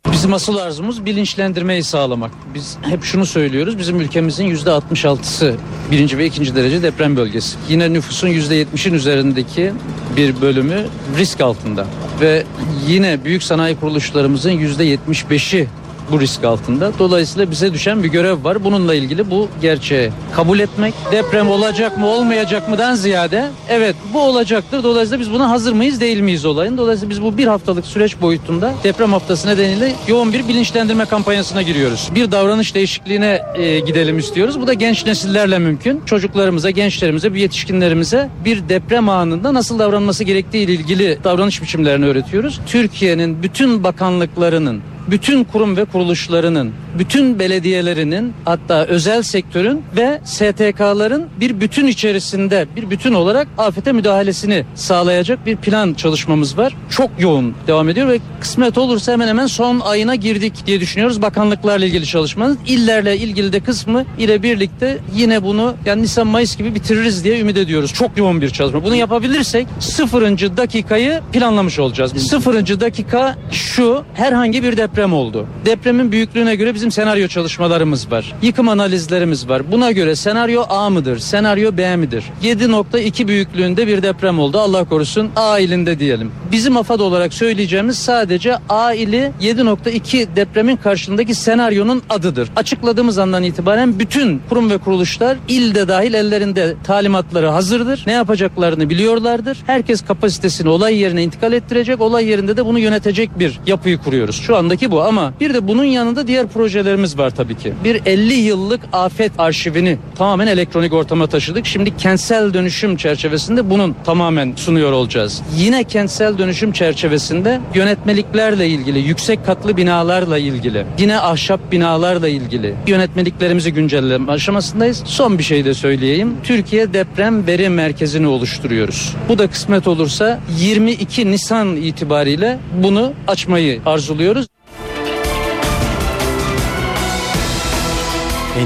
[0.06, 2.30] Bizim asıl arzumuz bilinçlendirmeyi sağlamak.
[2.54, 3.78] Biz hep şunu söylüyoruz.
[3.78, 5.56] Bizim ülkemizin yüzde 66'sı
[5.90, 7.56] birinci ve ikinci derece deprem bölgesi.
[7.68, 9.72] Yine nüfusun yüzde 70'in üzerindeki
[10.16, 10.86] bir bölümü
[11.18, 11.86] risk altında.
[12.20, 12.44] Ve
[12.88, 15.68] yine büyük sanayi kuruluşlarımızın yüzde 75'i
[16.12, 16.92] bu risk altında.
[16.98, 18.64] Dolayısıyla bize düşen bir görev var.
[18.64, 20.94] Bununla ilgili bu gerçeği kabul etmek.
[21.12, 24.84] Deprem olacak mı olmayacak mıdan ziyade evet bu olacaktır.
[24.84, 26.78] Dolayısıyla biz buna hazır mıyız değil miyiz olayın.
[26.78, 32.08] Dolayısıyla biz bu bir haftalık süreç boyutunda deprem haftası nedeniyle yoğun bir bilinçlendirme kampanyasına giriyoruz.
[32.14, 34.60] Bir davranış değişikliğine e, gidelim istiyoruz.
[34.60, 36.00] Bu da genç nesillerle mümkün.
[36.06, 42.60] Çocuklarımıza, gençlerimize, bir yetişkinlerimize bir deprem anında nasıl davranması gerektiği ile ilgili davranış biçimlerini öğretiyoruz.
[42.66, 51.60] Türkiye'nin bütün bakanlıklarının bütün kurum ve kuruluşlarının, bütün belediyelerinin hatta özel sektörün ve STK'ların bir
[51.60, 56.76] bütün içerisinde bir bütün olarak afete müdahalesini sağlayacak bir plan çalışmamız var.
[56.90, 61.22] Çok yoğun devam ediyor ve kısmet olursa hemen hemen son ayına girdik diye düşünüyoruz.
[61.22, 66.74] Bakanlıklarla ilgili çalışmanın illerle ilgili de kısmı ile birlikte yine bunu yani Nisan Mayıs gibi
[66.74, 67.92] bitiririz diye ümit ediyoruz.
[67.92, 68.84] Çok yoğun bir çalışma.
[68.84, 72.12] Bunu yapabilirsek sıfırıncı dakikayı planlamış olacağız.
[72.12, 75.46] Sıfırıncı dakika şu herhangi bir deprem oldu.
[75.64, 78.34] Depremin büyüklüğüne göre bizim senaryo çalışmalarımız var.
[78.42, 79.72] Yıkım analizlerimiz var.
[79.72, 81.18] Buna göre senaryo A mıdır?
[81.18, 82.24] Senaryo B midir?
[82.42, 84.58] 7.2 büyüklüğünde bir deprem oldu.
[84.58, 86.32] Allah korusun A ilinde diyelim.
[86.52, 92.48] Bizim AFAD olarak söyleyeceğimiz sadece A ili 7.2 depremin karşısındaki senaryonun adıdır.
[92.56, 98.04] Açıkladığımız andan itibaren bütün kurum ve kuruluşlar ilde dahil ellerinde talimatları hazırdır.
[98.06, 99.58] Ne yapacaklarını biliyorlardır.
[99.66, 102.00] Herkes kapasitesini olay yerine intikal ettirecek.
[102.00, 104.40] Olay yerinde de bunu yönetecek bir yapıyı kuruyoruz.
[104.40, 107.72] Şu andaki bu ama bir de bunun yanında diğer projelerimiz var tabii ki.
[107.84, 111.66] Bir 50 yıllık afet arşivini tamamen elektronik ortama taşıdık.
[111.66, 115.42] Şimdi kentsel dönüşüm çerçevesinde bunun tamamen sunuyor olacağız.
[115.56, 123.72] Yine kentsel dönüşüm çerçevesinde yönetmeliklerle ilgili, yüksek katlı binalarla ilgili, yine ahşap binalarla ilgili yönetmeliklerimizi
[123.72, 125.02] güncelleme aşamasındayız.
[125.04, 126.36] Son bir şey de söyleyeyim.
[126.44, 129.16] Türkiye Deprem Veri Merkezi'ni oluşturuyoruz.
[129.28, 134.46] Bu da kısmet olursa 22 Nisan itibariyle bunu açmayı arzuluyoruz.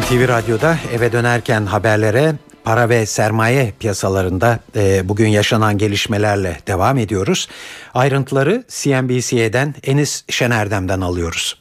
[0.00, 2.32] NTV Radyo'da eve dönerken haberlere
[2.64, 7.48] para ve sermaye piyasalarında e, bugün yaşanan gelişmelerle devam ediyoruz.
[7.94, 11.58] Ayrıntıları CNBC'den Enis Şenerdem'den alıyoruz.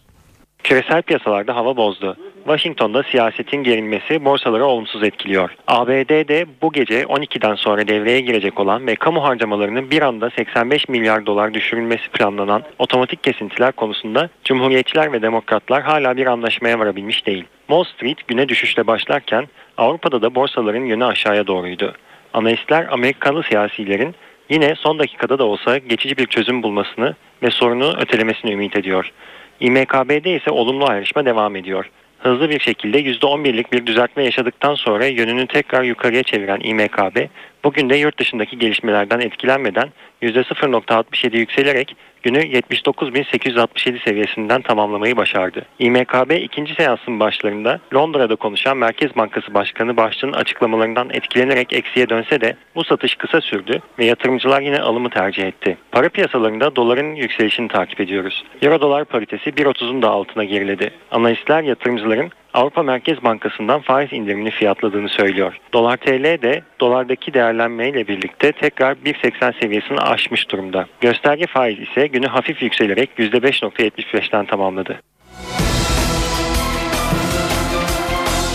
[0.63, 2.17] Küresel piyasalarda hava bozdu.
[2.43, 5.55] Washington'da siyasetin gerilmesi borsaları olumsuz etkiliyor.
[5.67, 11.25] ABD'de bu gece 12'den sonra devreye girecek olan ve kamu harcamalarının bir anda 85 milyar
[11.25, 17.45] dolar düşürülmesi planlanan otomatik kesintiler konusunda Cumhuriyetçiler ve Demokratlar hala bir anlaşmaya varabilmiş değil.
[17.67, 21.93] Wall Street güne düşüşle başlarken Avrupa'da da borsaların yönü aşağıya doğruydu.
[22.33, 24.15] Analistler Amerikalı siyasilerin
[24.49, 29.11] yine son dakikada da olsa geçici bir çözüm bulmasını ve sorunu ötelemesini ümit ediyor.
[29.59, 31.89] İMKB'de ise olumlu ayrışma devam ediyor.
[32.23, 37.27] Hızlı bir şekilde %11'lik bir düzeltme yaşadıktan sonra yönünü tekrar yukarıya çeviren İMKB,
[37.63, 39.89] bugün de yurt dışındaki gelişmelerden etkilenmeden
[40.21, 45.65] %0.67 yükselerek günü 79.867 seviyesinden tamamlamayı başardı.
[45.79, 52.55] İMKB ikinci seansın başlarında Londra'da konuşan Merkez Bankası Başkanı Başçı'nın açıklamalarından etkilenerek eksiye dönse de
[52.75, 55.77] bu satış kısa sürdü ve yatırımcılar yine alımı tercih etti.
[55.91, 58.43] Para piyasalarında doların yükselişini takip ediyoruz.
[58.61, 60.91] Euro dolar paritesi 1.30'un da altına geriledi.
[61.11, 65.53] Analistler yatırımcıların Avrupa Merkez Bankası'ndan faiz indirimini fiyatladığını söylüyor.
[65.73, 70.87] Dolar TL de dolardaki değerlenmeyle birlikte tekrar 1.80 seviyesini aşmış durumda.
[71.01, 74.99] Gösterge faiz ise günü hafif yükselerek %5.75'ten tamamladı.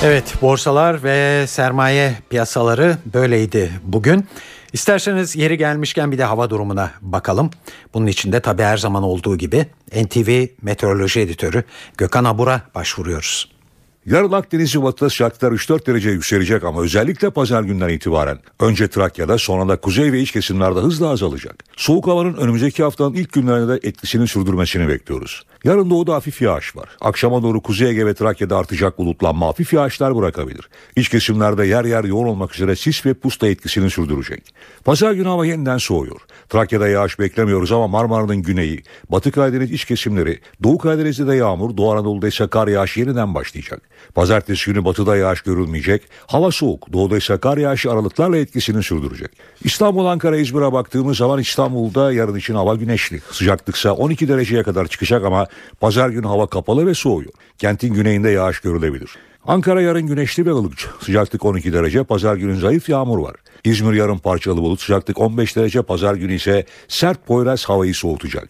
[0.05, 4.25] Evet borsalar ve sermaye piyasaları böyleydi bugün.
[4.73, 7.51] İsterseniz yeri gelmişken bir de hava durumuna bakalım.
[7.95, 9.67] Bunun için de tabii her zaman olduğu gibi
[10.05, 11.65] NTV Meteoroloji Editörü
[11.99, 13.58] Gökhan Abur'a başvuruyoruz.
[14.07, 19.69] Yarın Akdeniz'i batıda sıcaklıklar 3-4 derece yükselecek ama özellikle pazar günden itibaren önce Trakya'da sonra
[19.69, 21.65] da kuzey ve iç kesimlerde hızla azalacak.
[21.77, 25.43] Soğuk havanın önümüzdeki haftanın ilk günlerinde de etkisini sürdürmesini bekliyoruz.
[25.65, 26.89] Yarın doğuda hafif yağış var.
[27.01, 30.69] Akşama doğru Kuzey Ege ve Trakya'da artacak bulutlanma hafif yağışlar bırakabilir.
[30.97, 34.55] İç kesimlerde yer yer yoğun olmak üzere sis ve pusta etkisini sürdürecek.
[34.85, 36.21] Pazar günü hava yeniden soğuyor.
[36.49, 41.93] Trakya'da yağış beklemiyoruz ama Marmara'nın güneyi, Batı Karadeniz iç kesimleri, Doğu Karadeniz'de de yağmur, Doğu
[41.93, 43.83] Anadolu'da ise kar yağış yeniden başlayacak.
[44.15, 46.03] Pazartesi günü batıda yağış görülmeyecek.
[46.27, 46.93] Hava soğuk.
[46.93, 49.31] Doğuda ise kar yağışı aralıklarla etkisini sürdürecek.
[49.65, 53.21] İstanbul, Ankara, İzmir'e baktığımız zaman İstanbul'da yarın için hava güneşli.
[53.31, 55.47] Sıcaklıksa 12 dereceye kadar çıkacak ama
[55.81, 57.33] pazar günü hava kapalı ve soğuyor.
[57.59, 59.11] Kentin güneyinde yağış görülebilir.
[59.47, 60.79] Ankara yarın güneşli ve ılık.
[61.01, 62.05] Sıcaklık 12 derece.
[62.05, 63.35] Pazar günü zayıf yağmur var.
[63.65, 64.81] İzmir yarın parçalı bulut.
[64.81, 65.83] Sıcaklık 15 derece.
[65.83, 68.49] Pazar günü ise sert poyraz havayı soğutacak.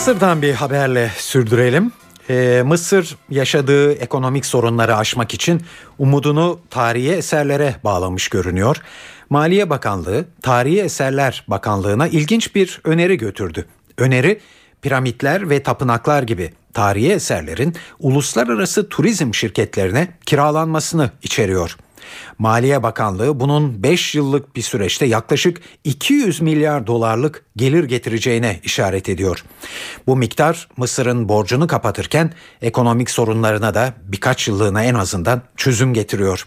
[0.00, 1.92] Mısır'dan bir haberle sürdürelim.
[2.30, 5.62] Ee, Mısır yaşadığı ekonomik sorunları aşmak için
[5.98, 8.76] umudunu tarihi eserlere bağlamış görünüyor.
[9.30, 13.66] Maliye Bakanlığı Tarihi Eserler Bakanlığı'na ilginç bir öneri götürdü.
[13.98, 14.40] Öneri
[14.82, 21.76] piramitler ve tapınaklar gibi tarihi eserlerin uluslararası turizm şirketlerine kiralanmasını içeriyor.
[22.38, 29.44] Maliye Bakanlığı bunun 5 yıllık bir süreçte yaklaşık 200 milyar dolarlık gelir getireceğine işaret ediyor.
[30.06, 32.32] Bu miktar Mısır'ın borcunu kapatırken
[32.62, 36.46] ekonomik sorunlarına da birkaç yıllığına en azından çözüm getiriyor.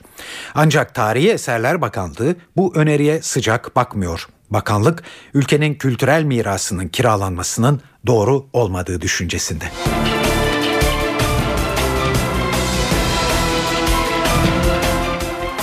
[0.55, 4.27] Ancak Tarihi Eserler Bakanlığı bu öneriye sıcak bakmıyor.
[4.49, 5.03] Bakanlık
[5.33, 9.65] ülkenin kültürel mirasının kiralanmasının doğru olmadığı düşüncesinde.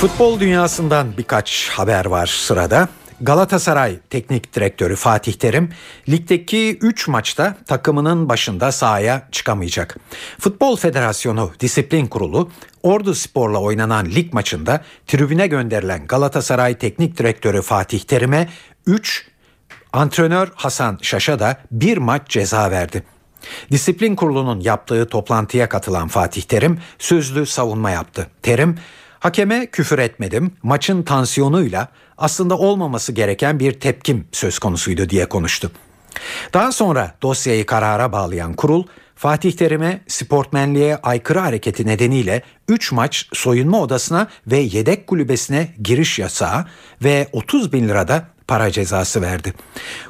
[0.01, 2.89] Futbol dünyasından birkaç haber var sırada.
[3.21, 5.71] Galatasaray Teknik Direktörü Fatih Terim
[6.09, 9.97] ligdeki 3 maçta takımının başında sahaya çıkamayacak.
[10.39, 12.51] Futbol Federasyonu Disiplin Kurulu
[12.83, 18.49] Ordu Spor'la oynanan lig maçında tribüne gönderilen Galatasaray Teknik Direktörü Fatih Terim'e
[18.87, 19.27] 3,
[19.93, 23.03] antrenör Hasan Şaş'a da 1 maç ceza verdi.
[23.71, 28.27] Disiplin Kurulu'nun yaptığı toplantıya katılan Fatih Terim sözlü savunma yaptı.
[28.43, 28.79] Terim
[29.21, 30.53] Hakeme küfür etmedim.
[30.63, 35.71] Maçın tansiyonuyla aslında olmaması gereken bir tepkim söz konusuydu diye konuştu.
[36.53, 43.81] Daha sonra dosyayı karara bağlayan kurul Fatih Terim'e sportmenliğe aykırı hareketi nedeniyle 3 maç soyunma
[43.81, 46.65] odasına ve yedek kulübesine giriş yasağı
[47.05, 49.55] ve 30 bin lirada para cezası verdi.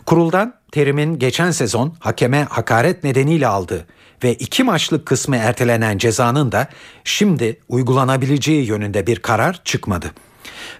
[0.06, 3.86] Kuruldan Terim'in geçen sezon hakeme hakaret nedeniyle aldığı
[4.24, 6.68] ve iki maçlık kısmı ertelenen cezanın da
[7.04, 10.10] şimdi uygulanabileceği yönünde bir karar çıkmadı.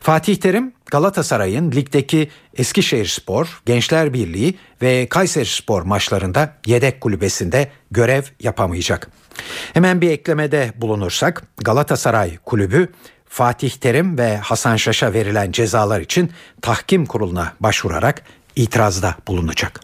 [0.00, 9.10] Fatih Terim Galatasaray'ın ligdeki Eskişehirspor, Gençler Birliği ve Kayserispor maçlarında yedek kulübesinde görev yapamayacak.
[9.74, 12.88] Hemen bir eklemede bulunursak Galatasaray kulübü
[13.28, 16.32] Fatih Terim ve Hasan Şaş'a verilen cezalar için
[16.62, 18.22] tahkim kuruluna başvurarak
[18.56, 19.80] itirazda bulunacak.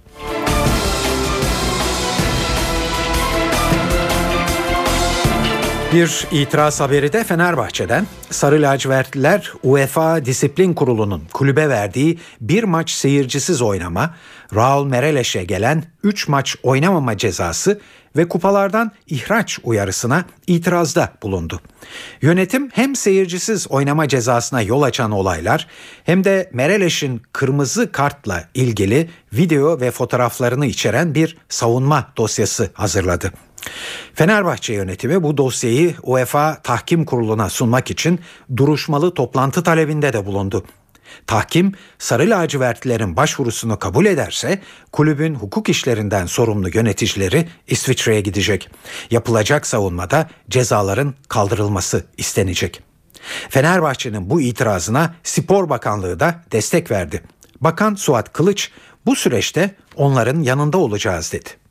[5.97, 8.07] Bir itiraz haberi de Fenerbahçe'den.
[8.31, 14.15] Sarı lacivertliler UEFA Disiplin Kurulu'nun kulübe verdiği bir maç seyircisiz oynama,
[14.55, 17.81] Raul Mereleş'e gelen 3 maç oynamama cezası
[18.17, 21.61] ve kupalardan ihraç uyarısına itirazda bulundu.
[22.23, 25.67] Yönetim hem seyircisiz oynama cezasına yol açan olaylar
[26.05, 33.33] hem de Mereleş'in kırmızı kartla ilgili video ve fotoğraflarını içeren bir savunma dosyası hazırladı.
[34.15, 38.21] Fenerbahçe yönetimi bu dosyayı UEFA Tahkim Kurulu'na sunmak için
[38.57, 40.65] duruşmalı toplantı talebinde de bulundu.
[41.27, 48.71] Tahkim sarı lacivertlilerin başvurusunu kabul ederse kulübün hukuk işlerinden sorumlu yöneticileri İsviçre'ye gidecek.
[49.11, 52.83] Yapılacak savunmada cezaların kaldırılması istenecek.
[53.51, 57.23] Fenerbahçe'nin bu itirazına Spor Bakanlığı da destek verdi.
[57.61, 58.71] Bakan Suat Kılıç
[59.07, 61.66] bu süreçte onların yanında olacağız dedi.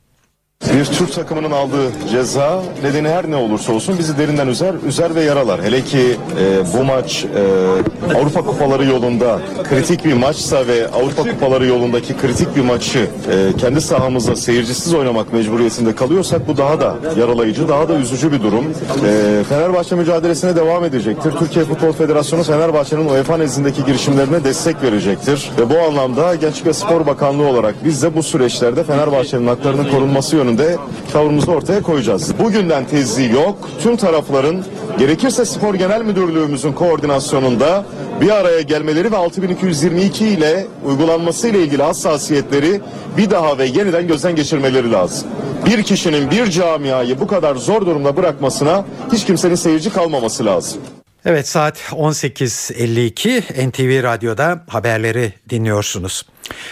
[0.62, 5.24] Bir Türk takımının aldığı ceza nedeni her ne olursa olsun bizi derinden üzer, üzer ve
[5.24, 5.64] yaralar.
[5.64, 9.40] Hele ki e, bu maç e, Avrupa Kupaları yolunda
[9.70, 15.34] kritik bir maçsa ve Avrupa Kupaları yolundaki kritik bir maçı e, kendi sahamızda seyircisiz oynamak
[15.34, 18.66] mecburiyetinde kalıyorsak bu daha da yaralayıcı, daha da üzücü bir durum.
[19.06, 21.32] E, Fenerbahçe mücadelesine devam edecektir.
[21.40, 25.52] Türkiye Futbol Federasyonu Fenerbahçe'nin UEFA nezdindeki girişimlerine destek verecektir.
[25.60, 30.36] Ve bu anlamda Gençlik ve Spor Bakanlığı olarak biz de bu süreçlerde Fenerbahçe'nin haklarının korunması
[30.36, 30.78] yönünde yönünde
[31.14, 32.40] tavrımızı ortaya koyacağız.
[32.40, 33.70] Bugünden tezi yok.
[33.84, 34.66] Tüm tarafların
[35.00, 37.86] gerekirse Spor Genel Müdürlüğümüzün koordinasyonunda
[38.22, 42.82] bir araya gelmeleri ve 6222 ile uygulanması ile ilgili hassasiyetleri
[43.18, 45.28] bir daha ve yeniden gözden geçirmeleri lazım.
[45.66, 50.82] Bir kişinin bir camiayı bu kadar zor durumda bırakmasına hiç kimsenin seyirci kalmaması lazım.
[51.26, 56.24] Evet saat 18.52 NTV Radyo'da haberleri dinliyorsunuz.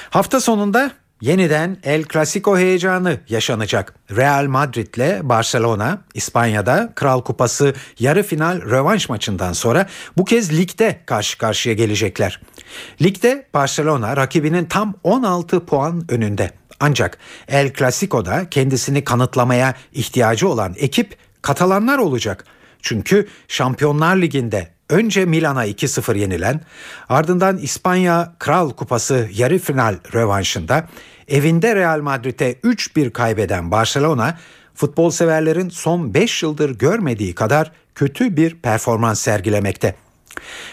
[0.10, 0.92] Hafta sonunda
[1.22, 3.96] yeniden El Clasico heyecanı yaşanacak.
[4.16, 9.88] Real Madrid ile Barcelona İspanya'da Kral Kupası yarı final rövanş maçından sonra
[10.18, 12.42] bu kez ligde karşı karşıya gelecekler.
[13.02, 16.52] Ligde Barcelona rakibinin tam 16 puan önünde.
[16.80, 22.46] Ancak El Clasico'da kendisini kanıtlamaya ihtiyacı olan ekip Katalanlar olacak.
[22.82, 26.62] Çünkü Şampiyonlar Ligi'nde önce Milan'a 2-0 yenilen,
[27.10, 30.88] ardından İspanya Kral Kupası yarı final rövanşında
[31.28, 34.38] evinde Real Madrid'e 3-1 kaybeden Barcelona,
[34.76, 39.96] futbol severlerin son 5 yıldır görmediği kadar kötü bir performans sergilemekte.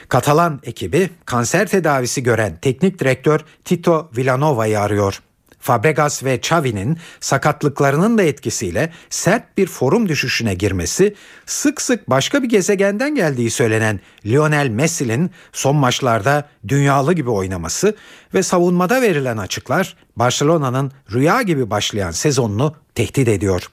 [0.08, 5.20] Katalan ekibi kanser tedavisi gören teknik direktör Tito Villanova'yı arıyor.
[5.60, 11.14] Fabregas ve Xavi'nin sakatlıklarının da etkisiyle sert bir forum düşüşüne girmesi,
[11.46, 17.96] sık sık başka bir gezegenden geldiği söylenen Lionel Messi'nin son maçlarda dünyalı gibi oynaması
[18.34, 23.66] ve savunmada verilen açıklar Barcelona'nın rüya gibi başlayan sezonunu tehdit ediyor.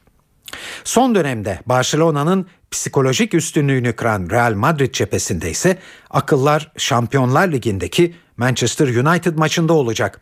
[0.83, 5.77] Son dönemde Barcelona'nın psikolojik üstünlüğünü kıran Real Madrid cephesinde ise
[6.09, 10.21] akıllar Şampiyonlar Ligi'ndeki Manchester United maçında olacak.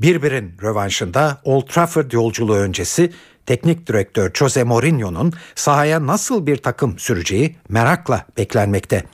[0.00, 3.12] Birbirin rövanşında Old Trafford yolculuğu öncesi
[3.46, 9.04] teknik direktör Jose Mourinho'nun sahaya nasıl bir takım süreceği merakla beklenmekte.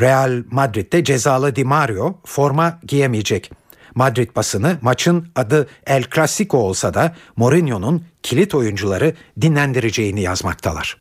[0.00, 3.50] Real Madrid'de cezalı Di Mario forma giyemeyecek.
[3.94, 10.96] Madrid basını maçın adı El Clasico olsa da Mourinho'nun kilit oyuncuları dinlendireceğini yazmaktalar.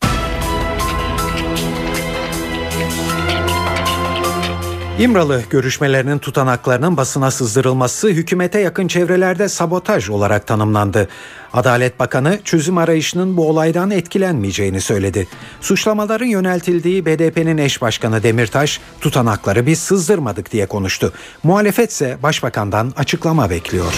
[5.02, 11.08] İmralı görüşmelerinin tutanaklarının basına sızdırılması hükümete yakın çevrelerde sabotaj olarak tanımlandı.
[11.54, 15.28] Adalet Bakanı çözüm arayışının bu olaydan etkilenmeyeceğini söyledi.
[15.62, 21.14] Suçlamaların yöneltildiği BDP'nin eş başkanı Demirtaş tutanakları biz sızdırmadık diye konuştu.
[21.44, 23.94] Muhalefet ise başbakandan açıklama bekliyor.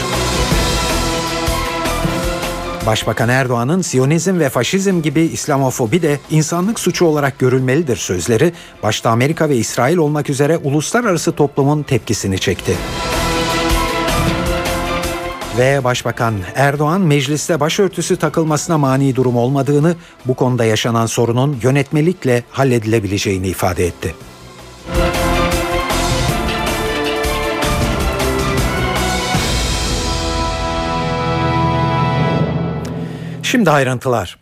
[2.85, 8.53] Başbakan Erdoğan'ın Siyonizm ve faşizm gibi İslamofobi de insanlık suçu olarak görülmelidir sözleri
[8.83, 12.75] başta Amerika ve İsrail olmak üzere uluslararası toplumun tepkisini çekti.
[15.57, 23.47] Ve Başbakan Erdoğan mecliste başörtüsü takılmasına mani durum olmadığını, bu konuda yaşanan sorunun yönetmelikle halledilebileceğini
[23.47, 24.15] ifade etti.
[33.53, 34.37] Şimdi ayrıntılar.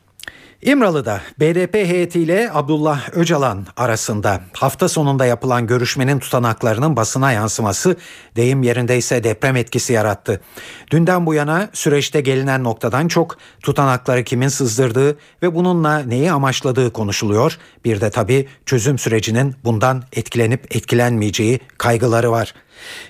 [0.62, 7.96] İmralı'da BDP heyetiyle Abdullah Öcalan arasında hafta sonunda yapılan görüşmenin tutanaklarının basına yansıması
[8.36, 10.42] deyim yerindeyse deprem etkisi yarattı.
[10.92, 17.58] Dünden bu yana süreçte gelinen noktadan çok tutanakları kimin sızdırdığı ve bununla neyi amaçladığı konuşuluyor.
[17.86, 22.54] Bir de tabii çözüm sürecinin bundan etkilenip etkilenmeyeceği kaygıları var.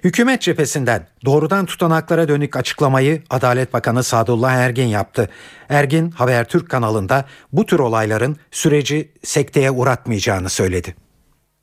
[0.03, 5.30] Hükümet cephesinden doğrudan tutanaklara dönük açıklamayı Adalet Bakanı Sadullah Ergin yaptı.
[5.69, 10.95] Ergin Habertürk kanalında bu tür olayların süreci sekteye uğratmayacağını söyledi.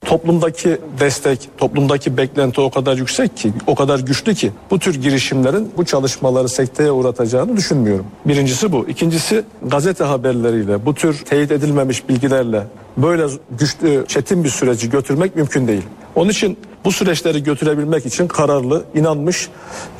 [0.06, 5.72] Toplumdaki destek, toplumdaki beklenti o kadar yüksek ki, o kadar güçlü ki bu tür girişimlerin
[5.76, 8.06] bu çalışmaları sekteye uğratacağını düşünmüyorum.
[8.26, 8.88] Birincisi bu.
[8.88, 13.26] İkincisi gazete haberleriyle, bu tür teyit edilmemiş bilgilerle böyle
[13.59, 15.82] güçlü, çetin bir süreci götürmek mümkün değil.
[16.14, 19.49] Onun için bu süreçleri götürebilmek için kararlı, inanmış,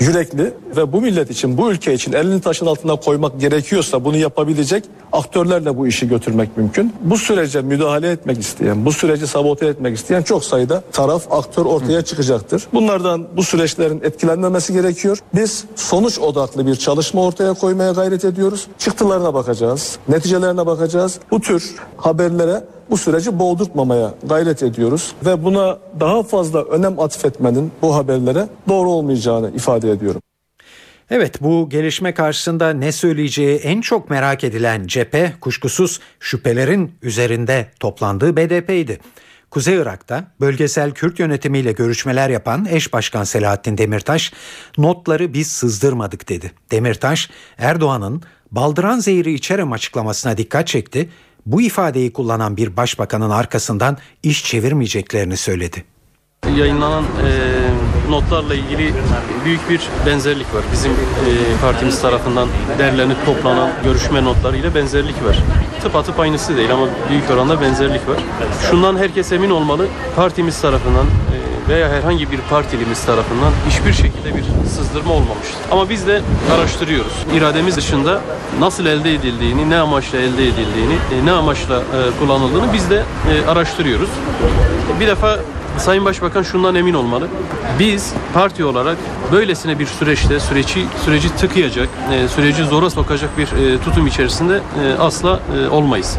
[0.01, 4.85] yürekli ve bu millet için, bu ülke için elini taşın altına koymak gerekiyorsa bunu yapabilecek
[5.13, 6.93] aktörlerle bu işi götürmek mümkün.
[7.01, 12.03] Bu sürece müdahale etmek isteyen, bu süreci sabote etmek isteyen çok sayıda taraf, aktör ortaya
[12.03, 12.67] çıkacaktır.
[12.73, 15.19] Bunlardan bu süreçlerin etkilenmemesi gerekiyor.
[15.35, 18.67] Biz sonuç odaklı bir çalışma ortaya koymaya gayret ediyoruz.
[18.79, 21.19] Çıktılarına bakacağız, neticelerine bakacağız.
[21.31, 27.95] Bu tür haberlere bu süreci boğdurtmamaya gayret ediyoruz ve buna daha fazla önem atfetmenin bu
[27.95, 30.21] haberlere doğru olmayacağını ifade ediyorum.
[31.11, 38.37] Evet bu gelişme karşısında ne söyleyeceği en çok merak edilen cephe kuşkusuz şüphelerin üzerinde toplandığı
[38.37, 38.99] BDP'ydi.
[39.51, 44.33] Kuzey Irak'ta bölgesel Kürt yönetimiyle görüşmeler yapan eş başkan Selahattin Demirtaş
[44.79, 46.53] notları biz sızdırmadık dedi.
[46.71, 51.09] Demirtaş Erdoğan'ın baldıran zehri içerem açıklamasına dikkat çekti.
[51.49, 55.85] Bu ifadeyi kullanan bir başbakanın arkasından iş çevirmeyeceklerini söyledi.
[56.57, 58.95] Yayınlanan e, notlarla ilgili
[59.45, 60.65] büyük bir benzerlik var.
[60.73, 60.97] Bizim e,
[61.61, 65.39] partimiz tarafından derlenip toplanan görüşme notlarıyla benzerlik var.
[65.83, 68.19] Tıpatıp aynısı değil ama büyük oranda benzerlik var.
[68.71, 69.87] Şundan herkes emin olmalı.
[70.17, 75.57] Partimiz tarafından e, veya herhangi bir partilimiz tarafından hiçbir şekilde bir sızdırma olmamıştır.
[75.71, 76.23] Ama biz de
[76.55, 77.13] araştırıyoruz.
[77.35, 78.21] İrademiz dışında
[78.61, 83.51] nasıl elde edildiğini, ne amaçla elde edildiğini, e, ne amaçla e, kullanıldığını biz de e,
[83.51, 84.11] araştırıyoruz.
[85.01, 85.39] Bir defa
[85.79, 87.29] Sayın Başbakan şundan emin olmalı.
[87.79, 88.97] Biz parti olarak
[89.33, 91.89] böylesine bir süreçte süreci süreci tıkayacak,
[92.35, 93.47] süreci zora sokacak bir
[93.85, 94.61] tutum içerisinde
[94.99, 95.41] asla
[95.71, 96.19] olmayız.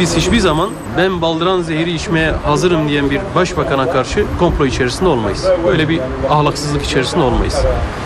[0.00, 5.46] Biz hiçbir zaman ben baldıran zehri içmeye hazırım diyen bir başbakana karşı komplo içerisinde olmayız.
[5.66, 7.58] Böyle bir ahlaksızlık içerisinde olmayız.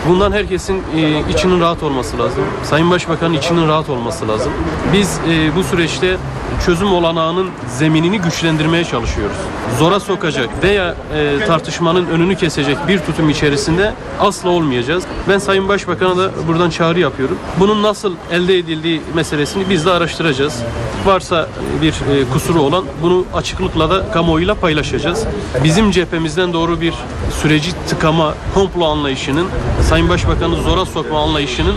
[0.09, 2.43] Bundan herkesin e, içinin rahat olması lazım.
[2.63, 4.51] Sayın Başbakan'ın içinin rahat olması lazım.
[4.93, 6.17] Biz e, bu süreçte
[6.65, 9.37] çözüm olanağının zeminini güçlendirmeye çalışıyoruz.
[9.79, 15.03] Zora sokacak veya e, tartışmanın önünü kesecek bir tutum içerisinde asla olmayacağız.
[15.29, 17.37] Ben Sayın Başbakan'a da buradan çağrı yapıyorum.
[17.59, 20.63] Bunun nasıl elde edildiği meselesini biz de araştıracağız.
[21.05, 21.47] Varsa
[21.81, 25.25] bir e, kusuru olan bunu açıklıkla da kamuoyuyla paylaşacağız.
[25.63, 26.93] Bizim cephemizden doğru bir
[27.41, 29.47] süreci tıkama, komplo anlayışının,
[29.89, 31.75] Sayın Başbakan'ı zora sokma anlayışının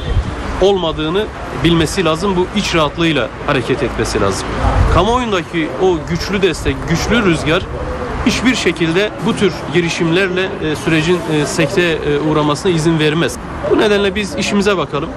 [0.61, 1.25] olmadığını
[1.65, 2.37] bilmesi lazım.
[2.37, 4.49] Bu iç rahatlığıyla hareket etmesi lazım.
[4.95, 7.63] Kamuoyundaki o güçlü destek, güçlü rüzgar
[8.27, 13.37] hiçbir şekilde bu tür girişimlerle e, sürecin e, sekteye e, uğramasına izin vermez.
[13.71, 15.09] Bu nedenle biz işimize bakalım.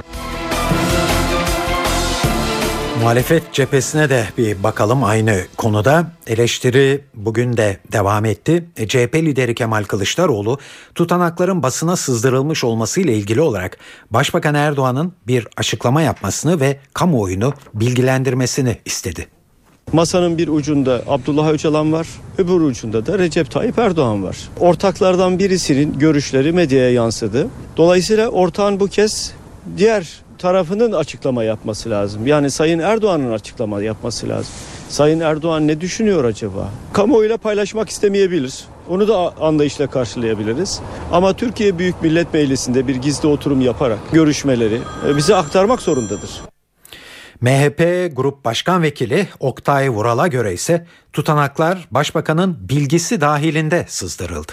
[3.02, 6.12] Muhalefet cephesine de bir bakalım aynı konuda.
[6.28, 8.66] Eleştiri bugün de devam etti.
[8.78, 10.58] E, CHP lideri Kemal Kılıçdaroğlu
[10.96, 13.78] tutanakların basına sızdırılmış olmasıyla ilgili olarak
[14.12, 19.28] Başbakan Erdoğan'ın bir açıklama yapmasını ve kamuoyunu bilgilendirmesini istedi.
[19.94, 24.38] Masanın bir ucunda Abdullah Öcalan var, öbür ucunda da Recep Tayyip Erdoğan var.
[24.60, 27.48] Ortaklardan birisinin görüşleri medyaya yansıdı.
[27.78, 29.34] Dolayısıyla ortağın bu kez
[29.78, 32.28] diğer tarafının açıklama yapması lazım.
[32.28, 34.54] Yani Sayın Erdoğan'ın açıklama yapması lazım.
[34.90, 36.70] Sayın Erdoğan ne düşünüyor acaba?
[36.94, 38.66] Kamuoyuyla paylaşmak istemeyebilir.
[38.90, 40.82] Onu da anlayışla karşılayabiliriz.
[41.12, 46.30] Ama Türkiye Büyük Millet Meclisi'nde bir gizli oturum yaparak görüşmeleri e, bize aktarmak zorundadır.
[47.42, 54.52] MHP Grup Başkan Vekili Oktay Vural'a göre ise tutanaklar başbakanın bilgisi dahilinde sızdırıldı.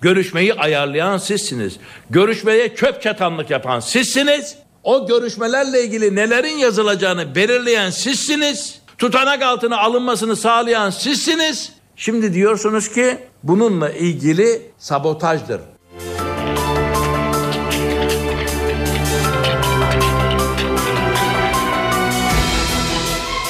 [0.00, 1.76] Görüşmeyi ayarlayan sizsiniz.
[2.10, 4.61] Görüşmeye çöp çatanlık yapan sizsiniz.
[4.84, 8.78] O görüşmelerle ilgili nelerin yazılacağını belirleyen sizsiniz.
[8.98, 11.72] Tutanak altına alınmasını sağlayan sizsiniz.
[11.96, 15.60] Şimdi diyorsunuz ki bununla ilgili sabotajdır.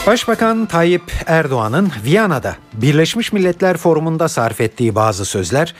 [0.06, 5.74] Başbakan Tayyip Erdoğan'ın Viyana'da Birleşmiş Milletler Forumu'nda sarf ettiği bazı sözler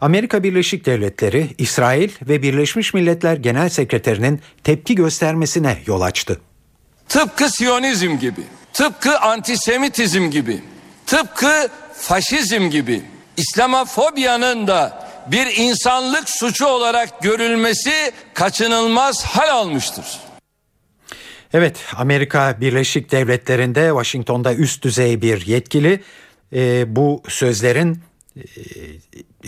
[0.00, 6.40] Amerika Birleşik Devletleri, İsrail ve Birleşmiş Milletler Genel Sekreterinin tepki göstermesine yol açtı.
[7.08, 8.42] Tıpkı Siyonizm gibi,
[8.72, 10.60] tıpkı antisemitizm gibi,
[11.06, 13.02] tıpkı faşizm gibi
[13.36, 20.04] İslamofobyanın da bir insanlık suçu olarak görülmesi kaçınılmaz hal almıştır.
[21.52, 26.02] Evet, Amerika Birleşik Devletleri'nde Washington'da üst düzey bir yetkili
[26.52, 28.02] e, bu sözlerin
[28.36, 28.42] e,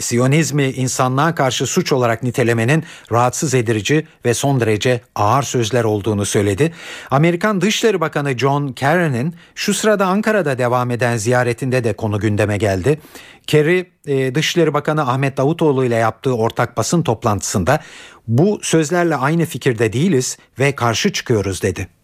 [0.01, 6.73] Siyonizmi insanlığa karşı suç olarak nitelemenin rahatsız edici ve son derece ağır sözler olduğunu söyledi.
[7.11, 13.01] Amerikan Dışişleri Bakanı John Kerry'nin şu sırada Ankara'da devam eden ziyaretinde de konu gündeme geldi.
[13.47, 17.81] Kerry, e, Dışişleri Bakanı Ahmet Davutoğlu ile yaptığı ortak basın toplantısında
[18.29, 22.00] bu sözlerle aynı fikirde değiliz ve karşı çıkıyoruz dedi.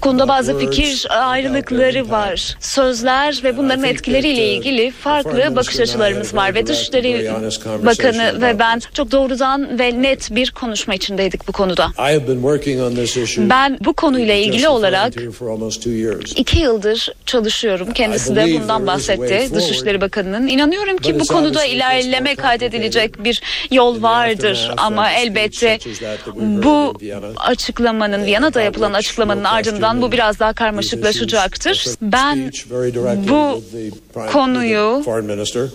[0.00, 2.56] Konuda bazı fikir ayrılıkları var.
[2.60, 7.32] Sözler ve bunların etkileriyle ilgili farklı bakış açılarımız var ve Dışişleri
[7.86, 11.88] Bakanı ve ben çok doğrudan ve net bir konuşma içindeydik bu konuda.
[13.50, 15.12] Ben bu konuyla ilgili olarak
[16.36, 17.92] iki yıldır çalışıyorum.
[17.92, 20.46] Kendisi de bundan bahsetti Dışişleri Bakanı'nın.
[20.46, 25.78] İnanıyorum ki bu konuda ilerleme kaydedilecek bir yol vardır ama elbette
[26.36, 26.94] bu
[27.36, 31.86] açıklamanın Viyana'da yapılan açıklamanın ardından bu biraz daha karmaşıklaşacaktır.
[32.02, 32.50] Ben
[33.28, 33.62] bu
[34.32, 35.02] konuyu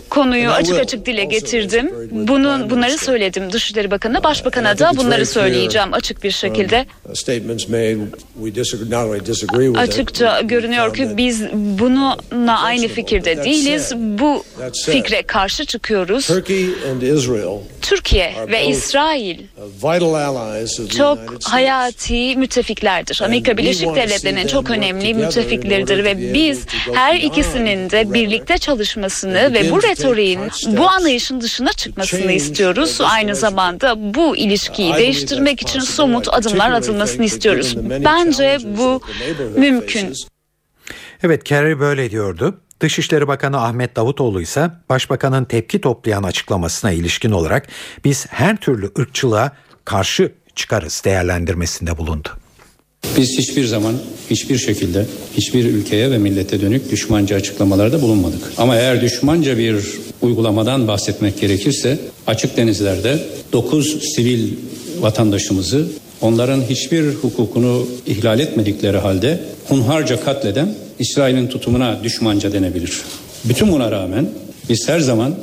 [0.09, 1.91] konuyu açık açık dile getirdim.
[2.11, 6.85] Bunun bunları söyledim Dışişleri Bakanı'na, Başbakan'a da bunları söyleyeceğim açık bir şekilde.
[9.77, 13.93] Açıkça görünüyor ki biz bununla aynı fikirde değiliz.
[13.95, 14.43] Bu
[14.85, 16.27] fikre karşı çıkıyoruz.
[17.81, 19.39] Türkiye ve İsrail
[20.97, 23.21] çok hayati müttefiklerdir.
[23.23, 29.83] Amerika Birleşik Devletleri'nin çok önemli müttefikleridir ve biz her ikisinin de birlikte çalışmasını ve bu
[29.83, 33.01] retoriğin, bu anlayışın dışına çıkmasını istiyoruz.
[33.01, 37.77] Aynı zamanda bu ilişkiyi değiştirmek için somut adımlar atılmasını istiyoruz.
[38.03, 39.01] Bence bu
[39.55, 40.13] mümkün.
[41.23, 42.61] Evet Kerry böyle diyordu.
[42.79, 47.67] Dışişleri Bakanı Ahmet Davutoğlu ise Başbakanın tepki toplayan açıklamasına ilişkin olarak
[48.03, 49.51] biz her türlü ırkçılığa
[49.85, 52.29] karşı çıkarız değerlendirmesinde bulundu.
[53.17, 53.95] Biz hiçbir zaman
[54.29, 55.05] hiçbir şekilde
[55.37, 58.41] hiçbir ülkeye ve millete dönük düşmanca açıklamalarda bulunmadık.
[58.57, 59.75] Ama eğer düşmanca bir
[60.21, 63.19] uygulamadan bahsetmek gerekirse açık denizlerde
[63.53, 64.51] 9 sivil
[64.99, 65.87] vatandaşımızı
[66.21, 73.01] onların hiçbir hukukunu ihlal etmedikleri halde hunharca katleden İsrail'in tutumuna düşmanca denebilir.
[73.45, 74.29] Bütün buna rağmen
[74.69, 75.35] biz her zaman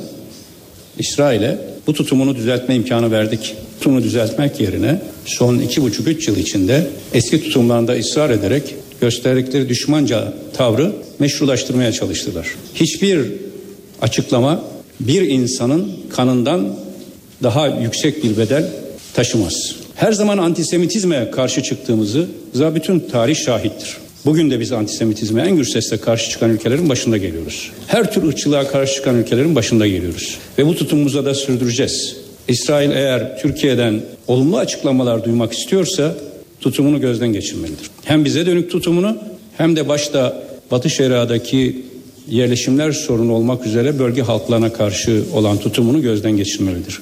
[0.99, 1.57] İsrail'e
[1.87, 3.55] bu tutumunu düzeltme imkanı verdik.
[3.77, 10.33] Tutumunu düzeltmek yerine son iki buçuk üç yıl içinde eski tutumlarında ısrar ederek gösterdikleri düşmanca
[10.53, 12.47] tavrı meşrulaştırmaya çalıştılar.
[12.75, 13.21] Hiçbir
[14.01, 14.63] açıklama
[14.99, 16.75] bir insanın kanından
[17.43, 18.69] daha yüksek bir bedel
[19.13, 19.75] taşımaz.
[19.95, 23.97] Her zaman antisemitizme karşı çıktığımızı za bütün tarih şahittir.
[24.25, 27.71] Bugün de biz antisemitizme en gür sesle karşı çıkan ülkelerin başında geliyoruz.
[27.87, 30.37] Her tür ırkçılığa karşı çıkan ülkelerin başında geliyoruz.
[30.57, 32.17] Ve bu tutumumuza da sürdüreceğiz.
[32.47, 36.15] İsrail eğer Türkiye'den olumlu açıklamalar duymak istiyorsa
[36.61, 37.89] tutumunu gözden geçirmelidir.
[38.05, 39.17] Hem bize dönük tutumunu
[39.57, 41.85] hem de başta Batı Şeria'daki
[42.29, 46.99] yerleşimler sorunu olmak üzere bölge halklarına karşı olan tutumunu gözden geçirmelidir.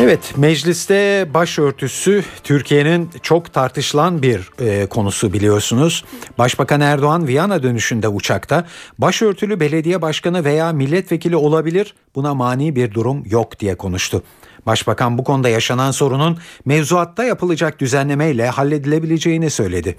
[0.00, 6.04] Evet mecliste başörtüsü Türkiye'nin çok tartışılan bir e, konusu biliyorsunuz.
[6.38, 8.64] Başbakan Erdoğan Viyana dönüşünde uçakta
[8.98, 14.22] başörtülü belediye başkanı veya milletvekili olabilir buna mani bir durum yok diye konuştu.
[14.66, 19.96] Başbakan bu konuda yaşanan sorunun mevzuatta yapılacak düzenlemeyle halledilebileceğini söyledi.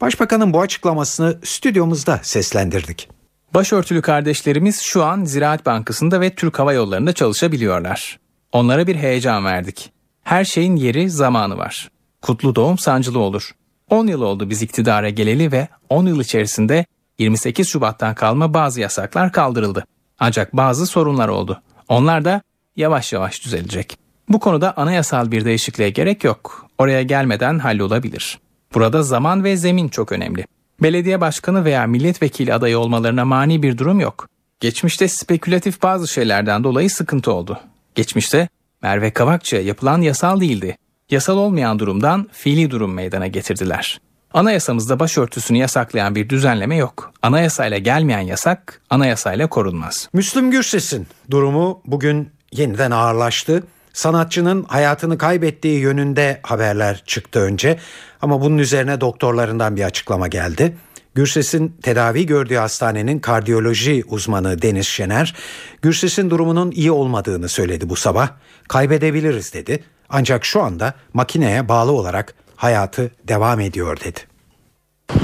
[0.00, 3.08] Başbakanın bu açıklamasını stüdyomuzda seslendirdik.
[3.54, 8.23] Başörtülü kardeşlerimiz şu an Ziraat Bankası'nda ve Türk Hava Yolları'nda çalışabiliyorlar.
[8.54, 9.92] Onlara bir heyecan verdik.
[10.22, 11.90] Her şeyin yeri zamanı var.
[12.22, 13.50] Kutlu doğum sancılı olur.
[13.90, 16.84] 10 yıl oldu biz iktidara geleli ve 10 yıl içerisinde
[17.18, 19.84] 28 Şubat'tan kalma bazı yasaklar kaldırıldı.
[20.18, 21.62] Ancak bazı sorunlar oldu.
[21.88, 22.42] Onlar da
[22.76, 23.98] yavaş yavaş düzelecek.
[24.28, 26.66] Bu konuda anayasal bir değişikliğe gerek yok.
[26.78, 28.38] Oraya gelmeden hallolabilir.
[28.74, 30.46] Burada zaman ve zemin çok önemli.
[30.82, 34.28] Belediye başkanı veya milletvekili adayı olmalarına mani bir durum yok.
[34.60, 37.60] Geçmişte spekülatif bazı şeylerden dolayı sıkıntı oldu.
[37.94, 38.48] Geçmişte
[38.82, 40.76] Merve Kavakçı'ya yapılan yasal değildi.
[41.10, 44.00] Yasal olmayan durumdan fiili durum meydana getirdiler.
[44.34, 47.12] Anayasamızda başörtüsünü yasaklayan bir düzenleme yok.
[47.22, 50.08] Anayasayla gelmeyen yasak anayasayla korunmaz.
[50.12, 53.62] Müslüm Gürses'in durumu bugün yeniden ağırlaştı.
[53.92, 57.78] Sanatçının hayatını kaybettiği yönünde haberler çıktı önce
[58.22, 60.76] ama bunun üzerine doktorlarından bir açıklama geldi.
[61.14, 65.34] Gürses'in tedavi gördüğü hastanenin kardiyoloji uzmanı Deniz Şener,
[65.82, 68.28] Gürses'in durumunun iyi olmadığını söyledi bu sabah.
[68.68, 69.84] Kaybedebiliriz dedi.
[70.08, 74.20] Ancak şu anda makineye bağlı olarak hayatı devam ediyor dedi.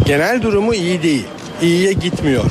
[0.04, 1.26] Genel durumu iyi değil.
[1.62, 2.44] İyiye gitmiyor.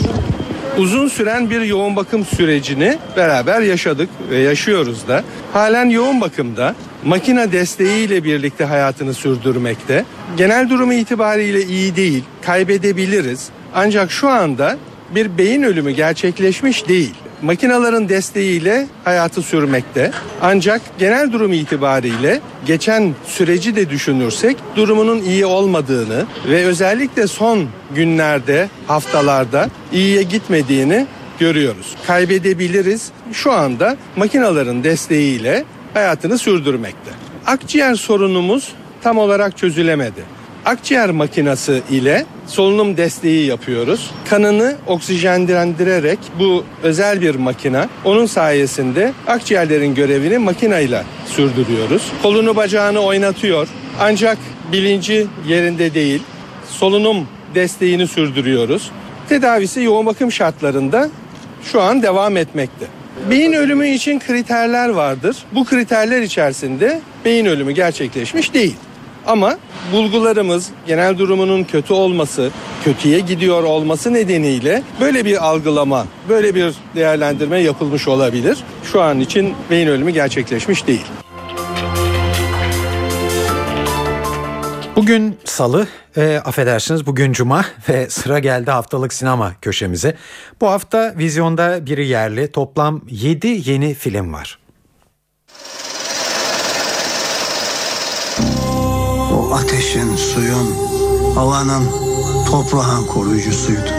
[0.79, 5.23] Uzun süren bir yoğun bakım sürecini beraber yaşadık ve yaşıyoruz da.
[5.53, 10.05] Halen yoğun bakımda makine desteğiyle birlikte hayatını sürdürmekte.
[10.37, 12.23] Genel durumu itibariyle iyi değil.
[12.41, 13.49] Kaybedebiliriz.
[13.75, 14.77] Ancak şu anda
[15.15, 17.13] bir beyin ölümü gerçekleşmiş değil.
[17.41, 20.11] Makinaların desteğiyle hayatı sürmekte.
[20.41, 27.65] Ancak genel durum itibariyle geçen süreci de düşünürsek durumunun iyi olmadığını ve özellikle son
[27.95, 31.07] günlerde, haftalarda iyiye gitmediğini
[31.39, 31.95] görüyoruz.
[32.07, 33.11] Kaybedebiliriz.
[33.33, 37.11] Şu anda makinaların desteğiyle hayatını sürdürmekte.
[37.45, 38.71] Akciğer sorunumuz
[39.01, 40.38] tam olarak çözülemedi.
[40.65, 44.11] Akciğer makinası ile solunum desteği yapıyoruz.
[44.29, 47.89] Kanını oksijenlendirerek bu özel bir makina.
[48.05, 52.11] Onun sayesinde akciğerlerin görevini makinayla sürdürüyoruz.
[52.23, 53.67] Kolunu bacağını oynatıyor.
[53.99, 54.37] Ancak
[54.71, 56.23] bilinci yerinde değil.
[56.67, 58.91] Solunum desteğini sürdürüyoruz.
[59.29, 61.09] Tedavisi yoğun bakım şartlarında
[61.63, 62.85] şu an devam etmekte.
[63.29, 65.37] Beyin ölümü için kriterler vardır.
[65.55, 68.75] Bu kriterler içerisinde beyin ölümü gerçekleşmiş değil.
[69.29, 69.57] Ama
[69.93, 72.51] bulgularımız genel durumunun kötü olması,
[72.83, 78.57] kötüye gidiyor olması nedeniyle böyle bir algılama, böyle bir değerlendirme yapılmış olabilir.
[78.83, 81.05] Şu an için beyin ölümü gerçekleşmiş değil.
[84.95, 90.15] Bugün salı, e, affedersiniz bugün cuma ve sıra geldi haftalık sinema köşemize.
[90.61, 94.59] Bu hafta vizyonda biri yerli toplam 7 yeni film var.
[99.51, 100.75] Ateşin, suyun,
[101.35, 101.83] havanın,
[102.51, 103.89] toprağın koruyucusuydu.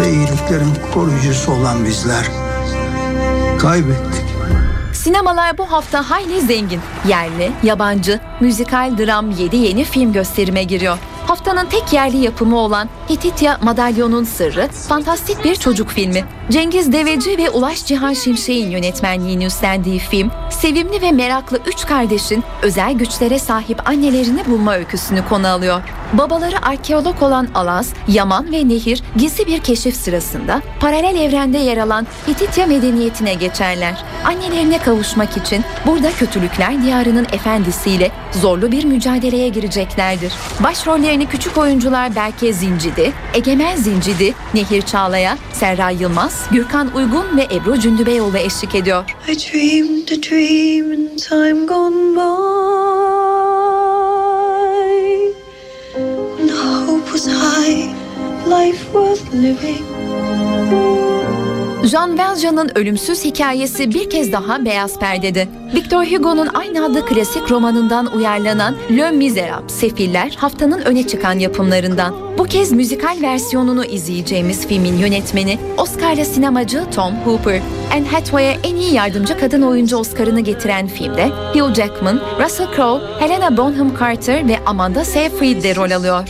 [0.00, 2.26] Ve iyiliklerin koruyucusu olan bizler
[3.58, 4.24] kaybettik.
[4.92, 6.80] Sinemalar bu hafta hayli zengin.
[7.08, 10.98] Yerli, yabancı, müzikal, dram 7 yeni film gösterime giriyor.
[11.26, 16.24] Haftanın tek yerli yapımı olan Hititya Madalyonun Sırrı, fantastik bir çocuk filmi.
[16.50, 22.92] Cengiz Deveci ve Ulaş Cihan Şimşek'in yönetmenliğini üstlendiği film, sevimli ve meraklı üç kardeşin özel
[22.92, 25.82] güçlere sahip annelerini bulma öyküsünü konu alıyor.
[26.12, 32.06] Babaları arkeolog olan Alaz, Yaman ve Nehir gizli bir keşif sırasında paralel evrende yer alan
[32.28, 34.04] Hititya medeniyetine geçerler.
[34.24, 40.32] Annelerine kavuşmak için burada kötülükler diyarının efendisiyle zorlu bir mücadeleye gireceklerdir.
[41.14, 47.80] Başrollerini küçük oyuncular Berke Zincidi, Egemen Zincidi, Nehir Çağlaya, Serra Yılmaz, Gürkan Uygun ve Ebru
[47.80, 49.04] Cündübeyoğlu eşlik ediyor.
[58.46, 61.03] Life worth living.
[61.86, 65.48] Jean Valjean'ın ölümsüz hikayesi bir kez daha beyaz perdede.
[65.74, 72.14] Victor Hugo'nun aynı adlı klasik romanından uyarlanan Le Misérables, Sefiller haftanın öne çıkan yapımlarından.
[72.38, 77.60] Bu kez müzikal versiyonunu izleyeceğimiz filmin yönetmeni Oscar'lı sinemacı Tom Hooper.
[77.92, 83.56] Anne Hathaway'e en iyi yardımcı kadın oyuncu Oscar'ını getiren filmde Hugh Jackman, Russell Crowe, Helena
[83.56, 86.28] Bonham Carter ve Amanda Seyfried de rol alıyor.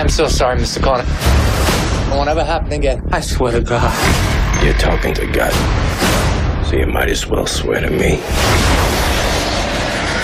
[0.00, 0.82] I'm so sorry, Mr.
[0.84, 1.43] Connor.
[2.14, 3.02] It won't ever happen again.
[3.12, 3.90] I swear to God.
[4.62, 5.52] You're talking to God.
[6.64, 8.18] So you might as well swear to me.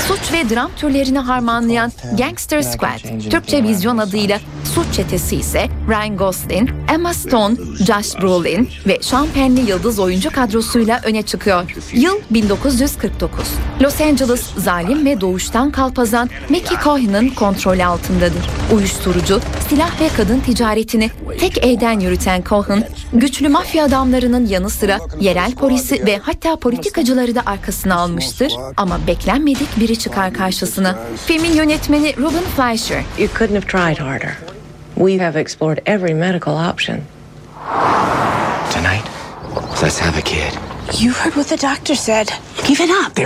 [0.08, 4.38] Suç ve dram türlerini harmanlayan Gangster Squad, Türkçe vizyon adıyla
[4.74, 11.00] Suç Çetesi ise Ryan Gosling, Emma Stone, Josh Brolin ve Sean Penn'li yıldız oyuncu kadrosuyla
[11.04, 11.76] öne çıkıyor.
[11.92, 13.44] Yıl 1949.
[13.80, 18.48] Los Angeles zalim ve doğuştan kalpazan Mickey Cohen'ın kontrolü altındadır.
[18.74, 21.10] Uyuşturucu, silah ve kadın ticaretini
[21.40, 27.42] tek elden yürüten Cohen, güçlü mafya adamlarının yanı sıra yerel polisi ve hatta politikacıları da
[27.46, 30.98] arkasına almıştır ama beklenmedik biri çıkar karşısına.
[31.26, 33.02] Filmin yönetmeni Ruben Fleischer.
[33.18, 34.59] You couldn't have tried harder.
[35.00, 37.06] We have explored every medical option.
[38.70, 39.02] Tonight,
[39.80, 40.52] let's have a kid.
[41.00, 42.28] You heard what the doctor said.
[42.68, 43.18] Give it up.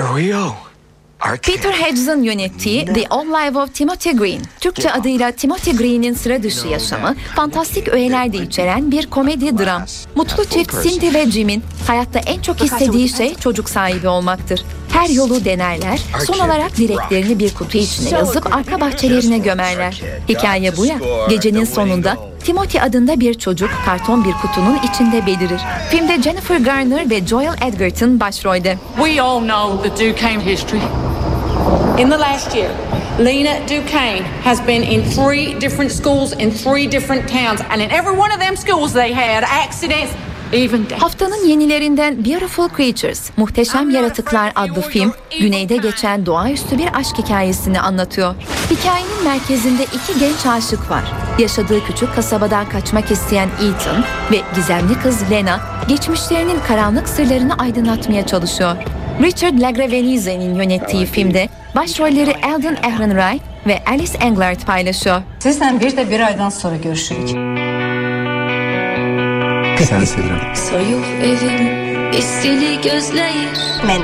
[1.20, 1.54] Our kid.
[1.54, 6.68] Peter Hedges'in yönettiği The Old Life of Timothy Green, Türkçe adıyla Timothy Green'in sıra dışı
[6.68, 9.84] yaşamı, fantastik öğeler de içeren bir komedi dram.
[10.14, 14.64] Mutlu çift Cindy ve Jim'in hayatta en çok istediği şey çocuk sahibi olmaktır.
[14.94, 20.02] Her yolu denerler, son olarak dileklerini bir kutu içine yazıp arka bahçelerine gömerler.
[20.28, 20.96] Hikaye bu ya,
[21.28, 25.60] gecenin sonunda Timothy adında bir çocuk karton bir kutunun içinde belirir.
[25.90, 28.78] Filmde Jennifer Garner ve Joel Edgerton başrolde.
[28.96, 30.80] We all know the Duquesne history.
[31.98, 32.70] In the last year,
[33.18, 38.18] Lena Duquesne has been in three different schools in three different towns, and in every
[38.18, 40.12] one of them schools they had accidents.
[40.98, 48.34] Haftanın yenilerinden Beautiful Creatures, Muhteşem Yaratıklar adlı film, güneyde geçen doğaüstü bir aşk hikayesini anlatıyor.
[48.70, 51.04] Hikayenin merkezinde iki genç aşık var.
[51.38, 58.76] Yaşadığı küçük kasabadan kaçmak isteyen Ethan ve gizemli kız Lena, geçmişlerinin karanlık sırlarını aydınlatmaya çalışıyor.
[59.22, 65.22] Richard Lagravenize'nin yönettiği filmde başrolleri Alden Ehrenreich, ve Alice Englert paylaşıyor.
[65.38, 67.28] Sizden bir de bir aydan sonra görüşürük.
[69.78, 70.54] Seni sevirəm.
[70.54, 73.58] Soyuq evim istili gözləyir.
[73.88, 74.02] Mən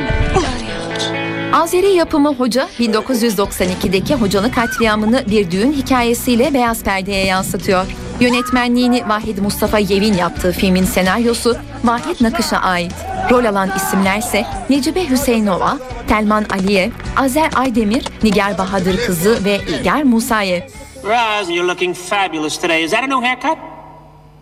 [1.53, 7.87] Azeri yapımı Hoca 1992'deki hocalı katliamını bir düğün hikayesiyle beyaz perdeye yansıtıyor.
[8.21, 12.93] Yönetmenliğini Vahid Mustafa Yevin yaptığı filmin senaryosu Vahid Nakış'a ait.
[13.31, 20.61] Rol alan isimlerse Necibe Hüseyinova, Telman Aliyev, Azer Aydemir, Nigar Bahadır Kızı ve İlger Musayev.
[21.05, 22.85] Raz, you're looking fabulous today.
[22.85, 23.70] Is that a new haircut?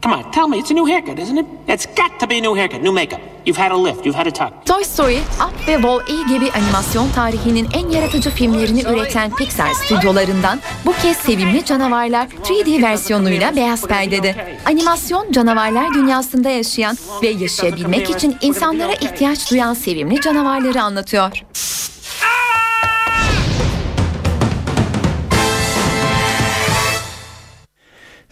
[0.02, 1.46] Come on, tell me it's a new haircut, isn't it?
[1.66, 3.20] It's got to be a new haircut, new makeup.
[3.44, 4.64] You've had a lift, you've had a tuck.
[4.64, 10.92] Toy Story, Up ve Wall-E gibi animasyon tarihinin en yaratıcı filmlerini üreten Pixar stüdyolarından bu
[11.02, 14.58] kez sevimli canavarlar 3D versiyonuyla beyaz perdede.
[14.66, 21.42] Animasyon canavarlar dünyasında yaşayan ve yaşayabilmek için insanlara ihtiyaç duyan sevimli canavarları anlatıyor.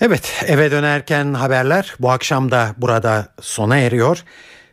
[0.00, 4.24] Evet eve dönerken haberler bu akşam da burada sona eriyor.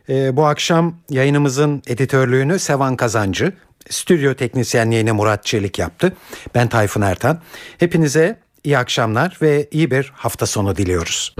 [0.08, 3.52] Ee, bu akşam yayınımızın editörlüğünü Sevan Kazancı,
[3.90, 6.12] stüdyo teknisyenliğini Murat Çelik yaptı.
[6.54, 7.40] Ben Tayfun Ertan.
[7.78, 11.34] Hepinize iyi akşamlar ve iyi bir hafta sonu diliyoruz.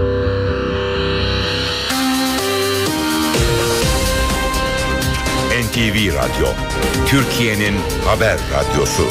[5.75, 6.47] NTV Radyo,
[7.07, 7.75] Türkiye'nin
[8.05, 9.03] haber radyosu.